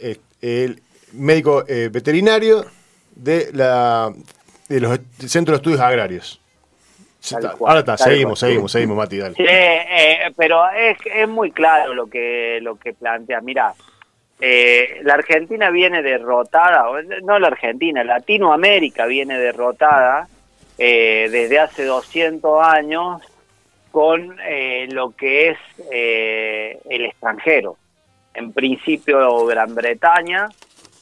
Eh, 0.01 0.19
el 0.43 0.83
médico 1.13 1.65
eh, 1.69 1.89
veterinario 1.93 2.67
de 3.15 3.51
la 3.53 4.13
de 4.69 4.81
los 4.81 4.99
Centro 5.29 5.53
de 5.53 5.59
Estudios 5.59 5.81
Agrarios. 5.81 6.41
Ahora 7.61 7.79
está, 7.79 7.97
seguimos, 7.97 8.41
seguimos, 8.41 8.73
seguimos, 8.73 8.97
Mati, 8.97 9.19
dale. 9.19 9.37
Sí, 9.37 9.45
eh, 9.49 10.33
pero 10.37 10.69
es, 10.71 10.99
es 11.05 11.29
muy 11.29 11.53
claro 11.53 11.95
lo 11.95 12.09
que, 12.09 12.59
lo 12.63 12.77
que 12.77 12.95
plantea. 12.95 13.41
Mira, 13.41 13.73
eh, 14.39 15.01
la 15.03 15.15
Argentina 15.15 15.71
viene 15.71 16.03
derrotada, 16.03 16.87
no 17.23 17.39
la 17.39 17.47
Argentina, 17.49 18.05
Latinoamérica 18.05 19.07
viene 19.07 19.39
derrotada 19.39 20.29
eh, 20.77 21.29
desde 21.31 21.59
hace 21.59 21.85
200 21.85 22.63
años 22.63 23.23
con 23.91 24.37
eh, 24.47 24.89
lo 24.91 25.11
que 25.13 25.51
es 25.51 25.59
el 25.89 27.05
extranjero. 27.07 27.79
En 28.35 28.53
principio 28.53 29.47
Gran 29.47 29.75
Bretaña, 29.75 30.49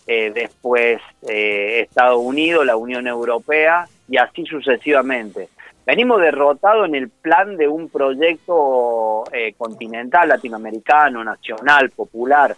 después 0.06 1.00
Estados 1.22 2.20
Unidos, 2.22 2.64
la 2.64 2.76
Unión 2.76 3.08
Europea 3.08 3.88
y 4.08 4.16
así 4.16 4.44
sucesivamente. 4.46 5.48
Venimos 5.84 6.20
derrotados 6.20 6.86
en 6.86 6.94
el 6.94 7.08
plan 7.08 7.56
de 7.56 7.66
un 7.66 7.88
proyecto 7.88 9.24
continental, 9.58 10.28
latinoamericano, 10.28 11.24
nacional, 11.24 11.90
popular, 11.90 12.54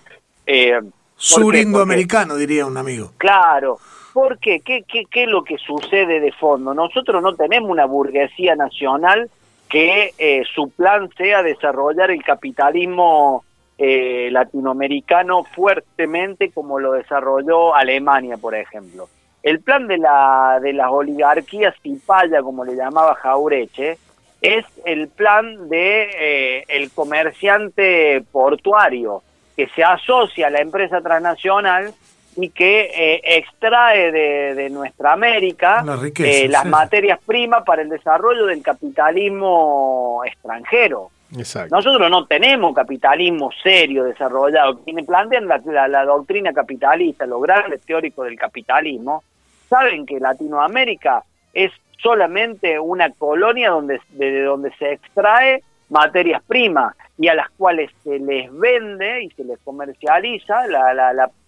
eh, 0.47 0.81
Surindoamericano, 1.17 2.37
diría 2.37 2.67
un 2.67 2.77
amigo. 2.77 3.13
Claro. 3.19 3.79
¿Por 4.13 4.39
qué? 4.39 4.61
¿Qué, 4.61 4.85
qué? 4.85 5.05
es 5.13 5.29
lo 5.29 5.45
que 5.45 5.59
sucede 5.59 6.21
de 6.21 6.33
fondo? 6.33 6.73
Nosotros 6.73 7.23
no 7.23 7.35
tenemos 7.35 7.71
una 7.71 7.85
burguesía 7.85 8.55
nacional 8.55 9.31
que 9.69 10.15
eh, 10.19 10.43
su 10.55 10.71
plan 10.71 11.11
sea 11.17 11.43
desarrollar 11.43 12.11
el 12.11 12.23
capitalismo 12.23 13.45
eh, 13.79 14.29
latinoamericano 14.31 15.45
fuertemente 15.45 16.51
como 16.51 16.79
lo 16.79 16.93
desarrolló 16.93 17.75
Alemania, 17.75 18.37
por 18.39 18.55
ejemplo. 18.55 19.09
El 19.43 19.61
plan 19.61 19.87
de, 19.87 19.99
la, 19.99 20.59
de 20.63 20.73
las 20.73 20.91
oligarquías 20.91 21.75
cipaya, 21.83 22.43
como 22.43 22.65
le 22.65 22.75
llamaba 22.75 23.15
Jaureche, 23.17 23.99
es 24.41 24.65
el 24.85 25.09
plan 25.09 25.69
de 25.69 26.11
eh, 26.19 26.65
el 26.69 26.91
comerciante 26.91 28.25
portuario, 28.33 29.23
que 29.57 29.69
se 29.69 29.83
asocia 29.83 30.49
a 30.49 30.51
la 30.51 30.61
empresa 30.61 31.01
transnacional 31.01 31.95
y 32.37 32.51
que 32.51 32.91
eh, 32.95 33.21
extrae 33.39 34.13
de, 34.13 34.71
nuestra 34.71 35.15
América 35.15 35.85
eh, 36.19 36.49
las 36.49 36.67
materias 36.67 37.19
primas 37.25 37.65
para 37.65 37.83
el 37.83 37.89
desarrollo 37.89 38.47
del 38.47 38.63
capitalismo 38.63 40.23
extranjero. 40.27 41.11
Nosotros 41.31 42.11
no 42.11 42.27
tenemos 42.27 42.75
capitalismo 42.75 43.51
serio 43.63 44.05
desarrollado. 44.05 44.79
Quienes 44.85 45.07
plantean 45.07 45.49
la, 45.49 46.05
doctrina 46.05 46.53
capitalista, 46.53 47.27
los 47.27 47.43
grandes 47.43 47.81
teóricos 47.83 48.27
del 48.27 48.39
capitalismo, 48.39 49.25
saben 49.69 50.07
que 50.07 50.21
Latinoamérica 50.21 51.25
es 51.53 51.73
solamente 52.01 52.79
una 52.79 53.11
colonia 53.11 53.71
donde, 53.71 54.01
de 54.11 54.43
donde 54.43 54.71
se 54.79 54.93
extrae 54.93 55.63
materias 55.89 56.43
primas 56.47 56.95
y 57.19 57.29
a 57.29 57.35
las 57.35 57.51
cuales 57.51 57.91
se 58.03 58.19
les 58.19 58.53
vende 58.53 59.25
y 59.25 59.31
se 59.31 59.45
les 59.45 59.59
comercializa 59.61 60.67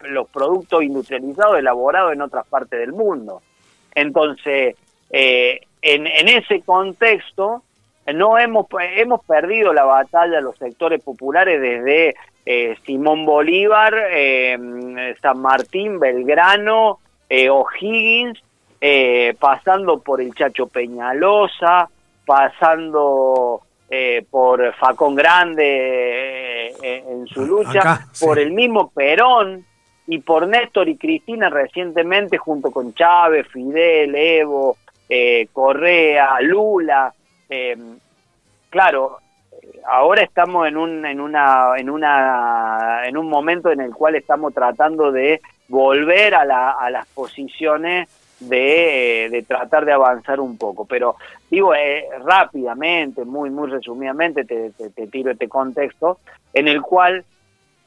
los 0.00 0.28
productos 0.30 0.82
industrializados 0.82 1.58
elaborados 1.58 2.12
en 2.12 2.22
otras 2.22 2.46
partes 2.46 2.80
del 2.80 2.92
mundo. 2.92 3.42
Entonces, 3.94 4.76
eh, 5.10 5.60
en, 5.82 6.06
ese 6.06 6.60
contexto, 6.62 7.62
no 8.14 8.38
hemos, 8.38 8.66
hemos 8.96 9.24
perdido 9.24 9.72
la 9.72 9.84
batalla 9.84 10.40
los 10.40 10.56
sectores 10.56 11.02
populares 11.02 11.60
desde 11.60 12.14
eh, 12.46 12.76
Simón 12.86 13.26
Bolívar, 13.26 13.94
eh, 14.10 15.14
San 15.20 15.40
Martín, 15.40 15.98
Belgrano, 16.00 16.98
O'Higgins, 17.30 18.42
pasando 19.38 19.98
por 20.00 20.22
el 20.22 20.34
Chacho 20.34 20.66
Peñalosa, 20.66 21.90
pasando 22.24 23.62
eh, 23.90 24.24
por 24.30 24.74
Facón 24.74 25.14
Grande 25.14 26.66
eh, 26.82 27.04
en 27.08 27.26
su 27.26 27.46
lucha, 27.46 28.06
por 28.20 28.38
el 28.38 28.52
mismo 28.52 28.90
Perón 28.90 29.64
y 30.06 30.18
por 30.18 30.46
Néstor 30.46 30.88
y 30.88 30.96
Cristina 30.96 31.48
recientemente 31.48 32.36
junto 32.36 32.70
con 32.70 32.92
Chávez, 32.94 33.46
Fidel, 33.48 34.14
Evo, 34.14 34.76
eh, 35.08 35.48
Correa, 35.52 36.40
Lula. 36.42 37.12
claro, 38.68 39.18
ahora 39.86 40.22
estamos 40.22 40.68
en 40.68 40.76
un, 40.76 41.06
en, 41.06 41.20
una, 41.20 41.72
en, 41.76 41.88
una, 41.88 43.02
en 43.06 43.16
un 43.16 43.28
momento 43.28 43.70
en 43.70 43.80
el 43.80 43.94
cual 43.94 44.16
estamos 44.16 44.52
tratando 44.52 45.12
de 45.12 45.40
volver 45.68 46.34
a, 46.34 46.44
la, 46.44 46.72
a 46.72 46.90
las 46.90 47.06
posiciones 47.06 48.08
de, 48.40 49.28
de, 49.30 49.42
tratar 49.42 49.84
de 49.84 49.92
avanzar 49.92 50.40
un 50.40 50.56
poco. 50.56 50.84
Pero 50.84 51.16
digo 51.50 51.74
eh, 51.74 52.06
rápidamente, 52.24 53.24
muy, 53.24 53.50
muy 53.50 53.68
resumidamente, 53.68 54.44
te, 54.44 54.70
te, 54.70 55.06
tiro 55.08 55.30
este 55.30 55.48
contexto, 55.48 56.18
en 56.52 56.68
el 56.68 56.82
cual 56.82 57.24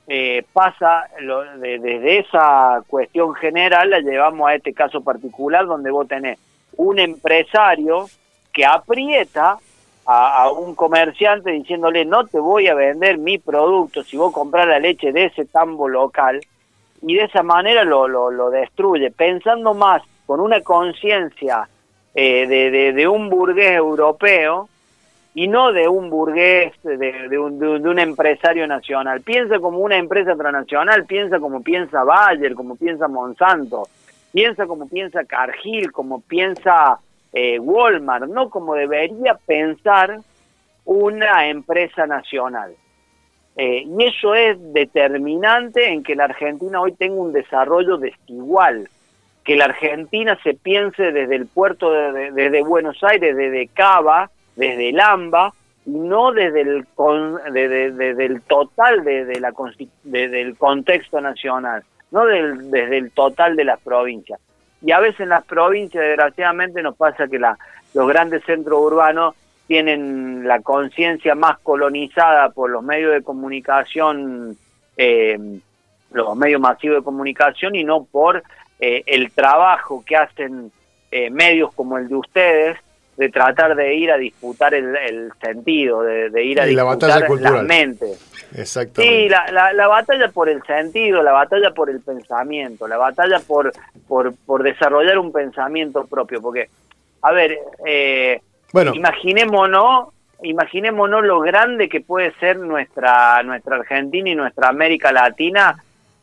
eh, 0.07 0.43
pasa 0.53 1.09
lo, 1.19 1.43
desde 1.57 2.19
esa 2.19 2.83
cuestión 2.87 3.33
general, 3.35 3.89
la 3.89 3.99
llevamos 3.99 4.49
a 4.49 4.55
este 4.55 4.73
caso 4.73 5.01
particular 5.01 5.65
donde 5.65 5.91
vos 5.91 6.07
tenés 6.07 6.39
un 6.77 6.99
empresario 6.99 8.07
que 8.53 8.65
aprieta 8.65 9.57
a, 10.05 10.43
a, 10.43 10.51
un 10.51 10.73
comerciante 10.75 11.51
diciéndole 11.51 12.05
no 12.05 12.25
te 12.25 12.39
voy 12.39 12.67
a 12.67 12.73
vender 12.73 13.17
mi 13.17 13.37
producto 13.37 14.03
si 14.03 14.17
vos 14.17 14.33
compras 14.33 14.67
la 14.67 14.79
leche 14.79 15.11
de 15.11 15.25
ese 15.25 15.45
tambo 15.45 15.87
local 15.87 16.41
y 17.01 17.15
de 17.15 17.23
esa 17.23 17.43
manera 17.43 17.83
lo, 17.83 18.07
lo, 18.07 18.31
lo 18.31 18.49
destruye, 18.49 19.11
pensando 19.11 19.73
más 19.73 20.03
con 20.31 20.39
una 20.39 20.61
conciencia 20.61 21.67
eh, 22.15 22.47
de, 22.95 23.07
un 23.09 23.29
burgués 23.29 23.73
europeo 23.73 24.69
y 25.35 25.49
no 25.49 25.73
de 25.73 25.89
un 25.89 26.09
burgués, 26.09 26.71
de, 26.83 27.37
un, 27.37 27.59
de, 27.59 27.89
un, 27.89 27.99
empresario 27.99 28.65
nacional. 28.65 29.19
Piensa 29.19 29.59
como 29.59 29.79
una 29.79 29.97
empresa 29.97 30.33
transnacional, 30.37 31.03
piensa 31.03 31.37
como 31.41 31.61
piensa 31.61 32.05
Bayer, 32.05 32.53
como 32.55 32.77
piensa 32.77 33.09
Monsanto, 33.09 33.89
piensa 34.31 34.67
como 34.67 34.87
piensa 34.87 35.25
Cargill, 35.25 35.91
como 35.91 36.21
piensa 36.21 36.97
eh, 37.33 37.59
Walmart, 37.59 38.29
no 38.29 38.49
como 38.49 38.75
debería 38.75 39.33
pensar 39.45 40.17
una 40.85 41.49
empresa 41.49 42.07
nacional. 42.07 42.73
Eh, 43.57 43.83
y 43.85 44.03
eso 44.05 44.33
es 44.33 44.55
determinante 44.71 45.89
en 45.89 46.03
que 46.03 46.15
la 46.15 46.23
Argentina 46.23 46.79
hoy 46.79 46.93
tenga 46.93 47.15
un 47.15 47.33
desarrollo 47.33 47.97
desigual 47.97 48.87
que 49.43 49.55
la 49.55 49.65
Argentina 49.65 50.37
se 50.43 50.53
piense 50.53 51.11
desde 51.11 51.35
el 51.35 51.47
puerto 51.47 51.91
de, 51.91 52.31
desde 52.31 52.63
Buenos 52.63 53.03
Aires, 53.03 53.35
desde 53.35 53.67
Cava, 53.67 54.29
desde 54.55 54.91
Lamba, 54.91 55.53
y 55.85 55.91
no 55.91 56.31
desde 56.31 56.61
el, 56.61 56.85
con, 56.93 57.39
desde, 57.51 58.25
el 58.25 58.41
total 58.43 59.03
de, 59.03 59.39
la, 59.39 59.51
desde 60.03 60.41
el 60.41 60.57
contexto 60.57 61.19
nacional, 61.19 61.83
no 62.11 62.25
desde 62.25 62.97
el 62.97 63.11
total 63.11 63.55
de 63.55 63.65
las 63.65 63.79
provincias. 63.79 64.39
Y 64.83 64.91
a 64.91 64.99
veces 64.99 65.21
en 65.21 65.29
las 65.29 65.45
provincias, 65.45 66.03
desgraciadamente, 66.03 66.81
nos 66.81 66.95
pasa 66.95 67.27
que 67.27 67.39
la, 67.39 67.57
los 67.93 68.07
grandes 68.07 68.43
centros 68.45 68.79
urbanos 68.79 69.35
tienen 69.67 70.47
la 70.47 70.59
conciencia 70.61 71.33
más 71.33 71.59
colonizada 71.59 72.49
por 72.49 72.69
los 72.69 72.83
medios 72.83 73.13
de 73.13 73.23
comunicación, 73.23 74.57
eh, 74.97 75.39
los 76.11 76.35
medios 76.35 76.59
masivos 76.59 76.97
de 76.97 77.03
comunicación 77.03 77.75
y 77.75 77.83
no 77.83 78.03
por 78.03 78.43
eh, 78.81 79.03
el 79.05 79.31
trabajo 79.31 80.03
que 80.05 80.17
hacen 80.17 80.71
eh, 81.11 81.29
medios 81.29 81.71
como 81.73 81.99
el 81.99 82.07
de 82.07 82.15
ustedes 82.15 82.77
de 83.15 83.29
tratar 83.29 83.75
de 83.75 83.93
ir 83.93 84.11
a 84.11 84.17
disputar 84.17 84.73
el, 84.73 85.31
sentido, 85.39 86.01
de, 86.01 86.43
ir 86.43 86.59
a 86.59 86.65
disputar 86.65 87.29
la, 87.29 87.51
la 87.51 87.61
mente. 87.61 88.07
Exactamente. 88.55 89.23
Sí, 89.23 89.29
la, 89.29 89.73
la, 89.73 89.87
batalla 89.87 90.29
por 90.29 90.49
el 90.49 90.63
sentido, 90.63 91.21
la 91.21 91.31
batalla 91.31 91.71
por 91.71 91.91
el 91.91 92.01
pensamiento, 92.01 92.87
la 92.87 92.97
batalla 92.97 93.39
por, 93.39 93.71
por, 94.07 94.33
por 94.45 94.63
desarrollar 94.63 95.19
un 95.19 95.31
pensamiento 95.31 96.07
propio, 96.07 96.41
porque, 96.41 96.69
a 97.21 97.31
ver, 97.31 97.59
eh, 97.85 98.41
bueno. 98.73 98.95
imaginémonos, 98.95 100.07
imaginémonos 100.41 101.23
lo 101.23 101.41
grande 101.41 101.87
que 101.87 102.01
puede 102.01 102.33
ser 102.39 102.57
nuestra, 102.57 103.43
nuestra 103.43 103.75
Argentina 103.75 104.29
y 104.29 104.35
nuestra 104.35 104.69
América 104.69 105.11
Latina 105.11 105.75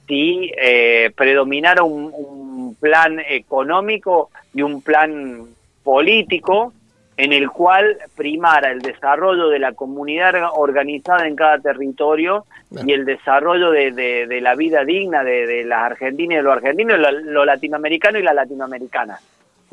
si 0.08 0.50
eh, 0.56 1.12
predominara 1.14 1.82
un, 1.82 2.12
un 2.12 2.47
plan 2.80 3.20
económico 3.20 4.30
y 4.54 4.62
un 4.62 4.82
plan 4.82 5.46
político 5.82 6.72
en 7.18 7.32
el 7.32 7.50
cual 7.50 7.98
primara 8.16 8.70
el 8.70 8.80
desarrollo 8.80 9.48
de 9.48 9.58
la 9.58 9.72
comunidad 9.72 10.34
organizada 10.54 11.26
en 11.26 11.34
cada 11.34 11.58
territorio 11.58 12.46
y 12.86 12.92
el 12.92 13.04
desarrollo 13.04 13.72
de, 13.72 14.38
la 14.40 14.54
vida 14.54 14.84
digna 14.84 15.24
de, 15.24 15.64
las 15.64 15.82
argentinas 15.82 16.34
y 16.34 16.36
de 16.36 16.42
los 16.42 16.52
argentinos, 16.52 16.98
lo, 17.24 17.44
latinoamericano 17.44 18.18
y 18.18 18.22
la 18.22 18.34
latinoamericana. 18.34 19.18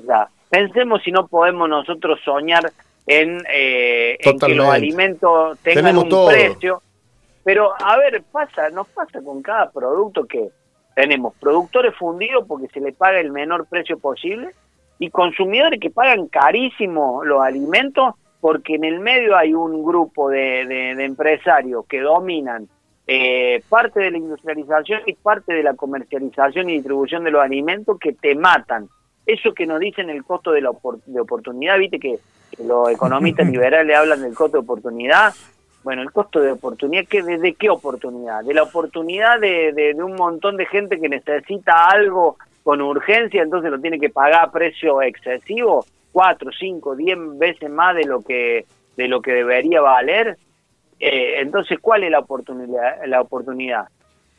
O 0.02 0.06
sea, 0.08 0.28
pensemos 0.50 1.04
si 1.04 1.12
no 1.12 1.28
podemos 1.28 1.70
nosotros 1.70 2.20
soñar 2.26 2.72
en, 3.06 3.44
eh, 3.54 4.18
que 4.20 4.56
los 4.56 4.68
alimentos 4.68 5.60
tengan 5.60 6.00
un 6.00 6.10
precio. 6.28 6.82
Pero, 7.44 7.74
a 7.80 7.96
ver, 7.98 8.24
pasa, 8.32 8.72
nos 8.72 8.88
pasa 8.88 9.22
con 9.22 9.44
cada 9.44 9.70
producto 9.70 10.26
que 10.26 10.50
tenemos 10.96 11.36
productores 11.36 11.94
fundidos 11.96 12.46
porque 12.48 12.68
se 12.70 12.80
les 12.80 12.96
paga 12.96 13.20
el 13.20 13.32
menor 13.32 13.68
precio 13.68 14.00
posible 14.00 14.52
y 14.98 15.10
consumidores 15.10 15.80
que 15.80 15.90
pagan 15.92 16.28
carísimo 16.28 17.24
los 17.24 17.42
alimentos 17.42 18.16
porque 18.40 18.76
en 18.76 18.86
el 18.86 19.00
medio 19.00 19.36
hay 19.36 19.54
un 19.54 19.84
grupo 19.84 20.30
de, 20.30 20.66
de, 20.66 21.04
empresarios 21.04 21.86
que 21.88 22.00
dominan 22.00 22.68
eh, 23.08 23.62
parte 23.70 24.00
de 24.00 24.12
la 24.12 24.18
industrialización 24.18 25.02
y 25.06 25.14
parte 25.14 25.54
de 25.54 25.64
la 25.64 25.74
comercialización 25.74 26.70
y 26.70 26.74
distribución 26.74 27.24
de 27.24 27.32
los 27.32 27.42
alimentos 27.42 27.98
que 28.00 28.14
te 28.14 28.36
matan. 28.36 28.88
Eso 29.26 29.54
que 29.54 29.66
nos 29.66 29.80
dicen 29.80 30.10
el 30.10 30.24
costo 30.24 30.52
de 30.52 30.62
la 30.62 30.72
de 31.08 31.20
oportunidad, 31.20 31.80
viste 31.80 32.00
que, 32.00 32.20
los 32.64 32.90
economistas 32.90 33.48
liberales 33.52 33.98
hablan 33.98 34.22
del 34.22 34.34
costo 34.34 34.58
de 34.58 34.64
oportunidad. 34.64 35.34
Bueno, 35.86 36.02
el 36.02 36.12
costo 36.12 36.42
de 36.42 36.52
oportunidad, 36.52 37.06
¿qué, 37.08 37.24
de, 37.24 37.54
qué 37.54 37.70
oportunidad? 37.70 38.44
De 38.44 38.54
la 38.54 38.64
oportunidad 38.64 39.40
de, 39.40 39.72
de, 39.72 39.94
un 40.04 40.16
montón 40.16 40.58
de 40.58 40.66
gente 40.66 41.00
que 41.00 41.08
necesita 41.08 41.88
algo 41.88 42.38
con 42.64 42.82
urgencia, 42.82 43.42
entonces 43.42 43.72
lo 43.72 43.80
tiene 43.80 44.00
que 44.00 44.10
pagar 44.10 44.46
a 44.46 44.52
precio 44.52 45.02
excesivo, 45.02 45.86
cuatro, 46.12 46.52
cinco, 46.52 46.96
diez 46.96 47.18
veces 47.38 47.70
más 47.70 47.96
de 47.96 48.04
lo 48.06 48.24
que 48.24 48.66
de 48.98 49.08
lo 49.08 49.22
que 49.22 49.32
debería 49.34 49.80
valer. 49.80 50.38
Eh, 51.00 51.36
entonces, 51.42 51.78
¿cuál 51.80 52.04
es 52.04 52.12
la 52.12 52.20
oportunidad? 52.20 53.06
La 53.06 53.22
oportunidad 53.22 53.88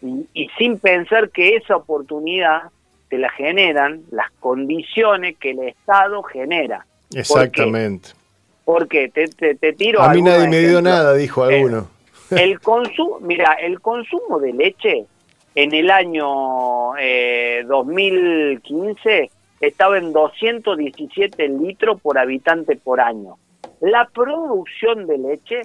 y, 0.03 0.49
sin 0.59 0.79
pensar 0.79 1.31
que 1.31 1.57
esa 1.57 1.77
oportunidad 1.77 2.71
te 3.09 3.19
la 3.19 3.31
generan 3.31 4.03
las 4.11 4.31
condiciones 4.41 5.37
que 5.39 5.51
el 5.51 5.61
Estado 5.61 6.23
genera. 6.25 6.87
Exactamente. 7.15 8.11
Te, 8.88 9.09
te, 9.09 9.55
te, 9.55 9.72
tiro. 9.72 10.02
A 10.02 10.12
mí 10.12 10.22
nadie 10.22 10.48
me 10.48 10.59
dio 10.61 10.83
nada, 10.83 11.14
dijo 11.14 11.48
eh, 11.48 11.57
alguno. 11.57 11.88
el 12.31 12.61
consumo, 12.61 13.18
mira, 13.20 13.55
el 13.55 13.81
consumo 13.81 14.40
de 14.40 14.52
leche 14.52 15.07
en 15.55 15.72
el 15.72 15.90
año 15.90 16.26
2015 17.66 19.18
eh, 19.18 19.31
estaba 19.61 19.98
en 19.98 20.12
217 20.12 21.48
litros 21.48 22.00
por 22.00 22.18
habitante 22.18 22.76
por 22.76 23.00
año. 23.00 23.38
La 23.81 24.09
producción 24.12 25.07
de 25.07 25.18
leche 25.18 25.62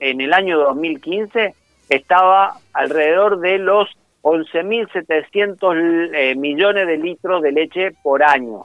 en 0.00 0.20
el 0.20 0.32
año 0.32 0.58
2015 0.58 1.54
estaba 1.88 2.58
alrededor 2.72 3.40
de 3.40 3.58
los 3.58 3.88
11.700 4.22 6.10
eh, 6.14 6.34
millones 6.36 6.86
de 6.86 6.98
litros 6.98 7.42
de 7.42 7.52
leche 7.52 7.90
por 8.02 8.22
año. 8.22 8.64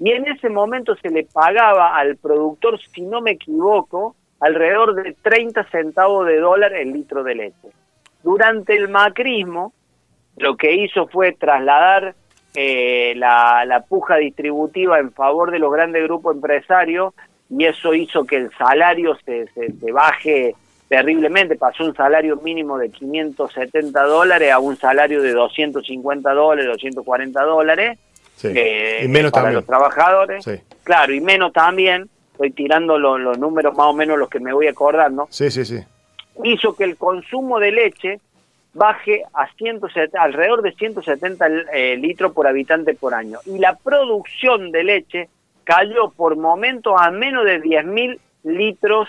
Y 0.00 0.12
en 0.12 0.26
ese 0.26 0.48
momento 0.48 0.96
se 0.96 1.10
le 1.10 1.24
pagaba 1.24 1.94
al 1.96 2.16
productor, 2.16 2.80
si 2.80 3.02
no 3.02 3.20
me 3.20 3.32
equivoco, 3.32 4.16
alrededor 4.40 4.94
de 4.94 5.14
30 5.22 5.64
centavos 5.64 6.26
de 6.26 6.38
dólar 6.38 6.72
el 6.72 6.92
litro 6.92 7.22
de 7.22 7.34
leche. 7.34 7.68
Durante 8.22 8.74
el 8.74 8.88
macrismo, 8.88 9.74
lo 10.38 10.56
que 10.56 10.74
hizo 10.74 11.06
fue 11.08 11.32
trasladar 11.32 12.14
eh, 12.54 13.12
la, 13.16 13.84
puja 13.88 14.16
distributiva 14.16 14.98
en 14.98 15.12
favor 15.12 15.50
de 15.50 15.58
los 15.58 15.70
grandes 15.72 16.02
grupos 16.04 16.34
empresarios 16.34 17.14
y 17.50 17.64
eso 17.64 17.94
hizo 17.94 18.24
que 18.24 18.36
el 18.36 18.50
salario 18.56 19.16
se, 19.24 19.46
se, 19.48 19.92
baje 19.92 20.54
terriblemente, 20.88 21.56
pasó 21.56 21.84
un 21.84 21.94
salario 21.94 22.36
mínimo 22.36 22.78
de 22.78 22.90
570 22.90 24.02
dólares 24.04 24.50
a 24.50 24.58
un 24.58 24.76
salario 24.76 25.22
de 25.22 25.32
250 25.32 26.32
dólares, 26.32 26.66
240 26.66 27.42
dólares, 27.42 27.98
y 28.44 29.08
menos 29.08 29.30
para 29.30 29.44
también. 29.44 29.54
los 29.54 29.66
trabajadores, 29.66 30.44
claro, 30.82 31.12
y 31.12 31.20
menos 31.20 31.52
también, 31.52 32.08
estoy 32.32 32.50
tirando 32.52 32.98
los, 32.98 33.38
números 33.38 33.76
más 33.76 33.86
o 33.86 33.92
menos 33.92 34.18
los 34.18 34.28
que 34.28 34.40
me 34.40 34.52
voy 34.52 34.66
acordando, 34.66 35.26
sí, 35.30 35.50
sí, 35.50 35.64
sí. 35.64 35.80
hizo 36.44 36.74
que 36.74 36.84
el 36.84 36.96
consumo 36.96 37.58
de 37.58 37.72
leche 37.72 38.20
baje 38.72 39.24
a 39.34 39.48
170, 39.54 40.22
alrededor 40.22 40.62
de 40.62 40.72
170 40.72 41.46
eh, 41.72 41.96
litros 41.96 42.32
por 42.32 42.46
habitante 42.46 42.94
por 42.94 43.14
año. 43.14 43.40
Y 43.46 43.58
la 43.58 43.76
producción 43.76 44.70
de 44.70 44.84
leche 44.84 45.28
cayó 45.64 46.10
por 46.10 46.36
momentos 46.36 46.94
a 46.96 47.10
menos 47.10 47.44
de 47.44 47.60
10.000 47.60 48.18
litros, 48.44 49.08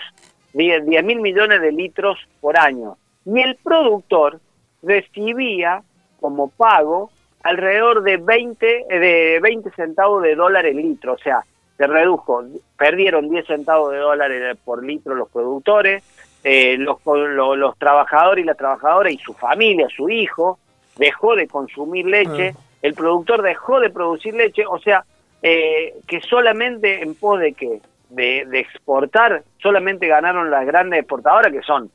10 0.52 0.84
mil 1.04 1.20
millones 1.20 1.60
de 1.60 1.72
litros 1.72 2.18
por 2.40 2.58
año. 2.58 2.96
Y 3.24 3.40
el 3.40 3.56
productor 3.56 4.40
recibía 4.82 5.82
como 6.20 6.48
pago 6.48 7.10
alrededor 7.42 8.02
de 8.02 8.16
20, 8.16 8.66
de 8.88 9.40
20 9.42 9.70
centavos 9.72 10.22
de 10.22 10.34
dólar 10.34 10.66
el 10.66 10.76
litro. 10.76 11.14
O 11.14 11.18
sea, 11.18 11.44
se 11.76 11.86
redujo, 11.86 12.44
perdieron 12.78 13.28
10 13.28 13.46
centavos 13.46 13.92
de 13.92 13.98
dólares 13.98 14.56
por 14.64 14.84
litro 14.84 15.14
los 15.14 15.28
productores, 15.30 16.02
eh, 16.44 16.76
los, 16.78 16.98
los, 17.04 17.78
trabajadores 17.78 18.44
y 18.44 18.46
las 18.46 18.56
trabajadoras 18.56 19.12
y 19.12 19.18
su 19.18 19.32
familia, 19.34 19.88
su 19.94 20.08
hijo, 20.08 20.58
dejó 20.96 21.34
de 21.34 21.48
consumir 21.48 22.06
leche, 22.06 22.54
ah. 22.56 22.60
el 22.82 22.94
productor 22.94 23.42
dejó 23.42 23.80
de 23.80 23.90
producir 23.90 24.34
leche, 24.34 24.64
o 24.66 24.78
sea, 24.78 25.04
eh, 25.42 25.94
que 26.06 26.20
solamente 26.20 27.02
en 27.02 27.14
pos 27.14 27.40
de 27.40 27.52
que 27.52 27.80
de, 28.10 28.46
exportar, 28.52 29.42
solamente 29.58 30.06
ganaron 30.06 30.50
las 30.50 30.66
grandes 30.66 31.00
exportadoras 31.00 31.50
que 31.50 31.62
son 31.62 31.90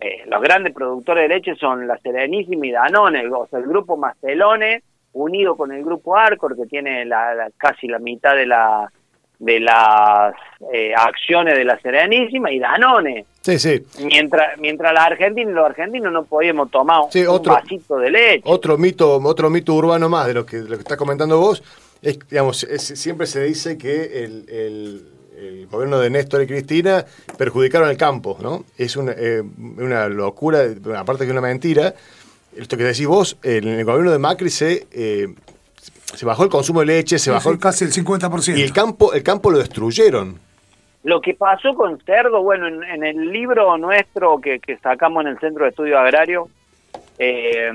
eh, 0.00 0.24
los 0.26 0.42
grandes 0.42 0.74
productores 0.74 1.28
de 1.28 1.34
leche 1.34 1.54
son 1.56 1.86
la 1.86 1.96
Serenísima 1.98 2.66
y 2.66 2.72
Danone, 2.72 3.26
o 3.28 3.46
sea, 3.46 3.60
el 3.60 3.66
grupo 3.66 3.96
Mastelone 3.96 4.82
unido 5.12 5.56
con 5.56 5.72
el 5.72 5.84
grupo 5.84 6.16
Arcor 6.16 6.56
que 6.56 6.66
tiene 6.66 7.04
la, 7.04 7.50
casi 7.56 7.86
la 7.86 7.98
mitad 7.98 8.34
de 8.34 8.46
la 8.46 8.90
de 9.42 9.58
las 9.58 10.34
eh, 10.72 10.92
acciones 10.94 11.56
de 11.56 11.64
la 11.64 11.76
Serenísima 11.80 12.52
y 12.52 12.60
Danone. 12.60 13.26
Sí, 13.40 13.58
sí. 13.58 13.84
Mientras, 14.04 14.56
mientras 14.58 14.94
la 14.94 15.02
Argentina 15.02 15.50
y 15.50 15.52
los 15.52 15.66
argentinos 15.66 16.12
no 16.12 16.24
podíamos 16.24 16.70
tomar 16.70 17.00
un 17.00 17.42
vasito 17.42 17.98
de 17.98 18.10
leche. 18.12 18.42
Otro 18.44 18.78
mito, 18.78 19.16
otro 19.16 19.50
mito 19.50 19.74
urbano 19.74 20.08
más 20.08 20.28
de 20.28 20.34
lo 20.34 20.46
que, 20.46 20.58
lo 20.58 20.76
que 20.76 20.82
estás 20.82 20.96
comentando 20.96 21.40
vos, 21.40 21.60
es, 22.02 22.20
digamos, 22.30 22.58
siempre 22.58 23.26
se 23.26 23.42
dice 23.42 23.76
que 23.76 24.24
el, 24.24 24.48
el, 24.48 25.66
gobierno 25.68 25.98
de 25.98 26.10
Néstor 26.10 26.42
y 26.42 26.46
Cristina 26.46 27.04
perjudicaron 27.36 27.90
el 27.90 27.96
campo, 27.96 28.36
¿no? 28.40 28.64
Es 28.78 28.96
una, 28.96 29.12
eh, 29.16 29.42
una 29.42 30.08
locura, 30.08 30.60
aparte 30.96 31.24
que 31.24 31.32
una 31.32 31.40
mentira. 31.40 31.94
Esto 32.56 32.76
que 32.76 32.84
decís 32.84 33.06
vos, 33.06 33.38
en 33.42 33.66
el 33.66 33.84
gobierno 33.84 34.12
de 34.12 34.18
Macri 34.18 34.50
se 34.50 34.86
eh, 34.92 35.28
se 36.14 36.26
bajó 36.26 36.44
el 36.44 36.50
consumo 36.50 36.80
de 36.80 36.86
leche, 36.86 37.18
se 37.18 37.30
bajó 37.30 37.58
casi 37.58 37.84
el 37.84 37.92
50%. 37.92 38.56
Y 38.56 38.62
el 38.62 38.72
campo, 38.72 39.12
el 39.12 39.22
campo 39.22 39.50
lo 39.50 39.58
destruyeron. 39.58 40.38
Lo 41.04 41.20
que 41.20 41.34
pasó 41.34 41.74
con 41.74 41.98
cerdo, 42.00 42.42
bueno, 42.42 42.68
en, 42.68 43.02
el 43.02 43.32
libro 43.32 43.76
nuestro 43.76 44.40
que, 44.40 44.60
sacamos 44.82 45.24
en 45.24 45.32
el 45.32 45.38
Centro 45.38 45.64
de 45.64 45.70
Estudio 45.70 45.98
Agrario, 45.98 46.48
eh, 47.18 47.70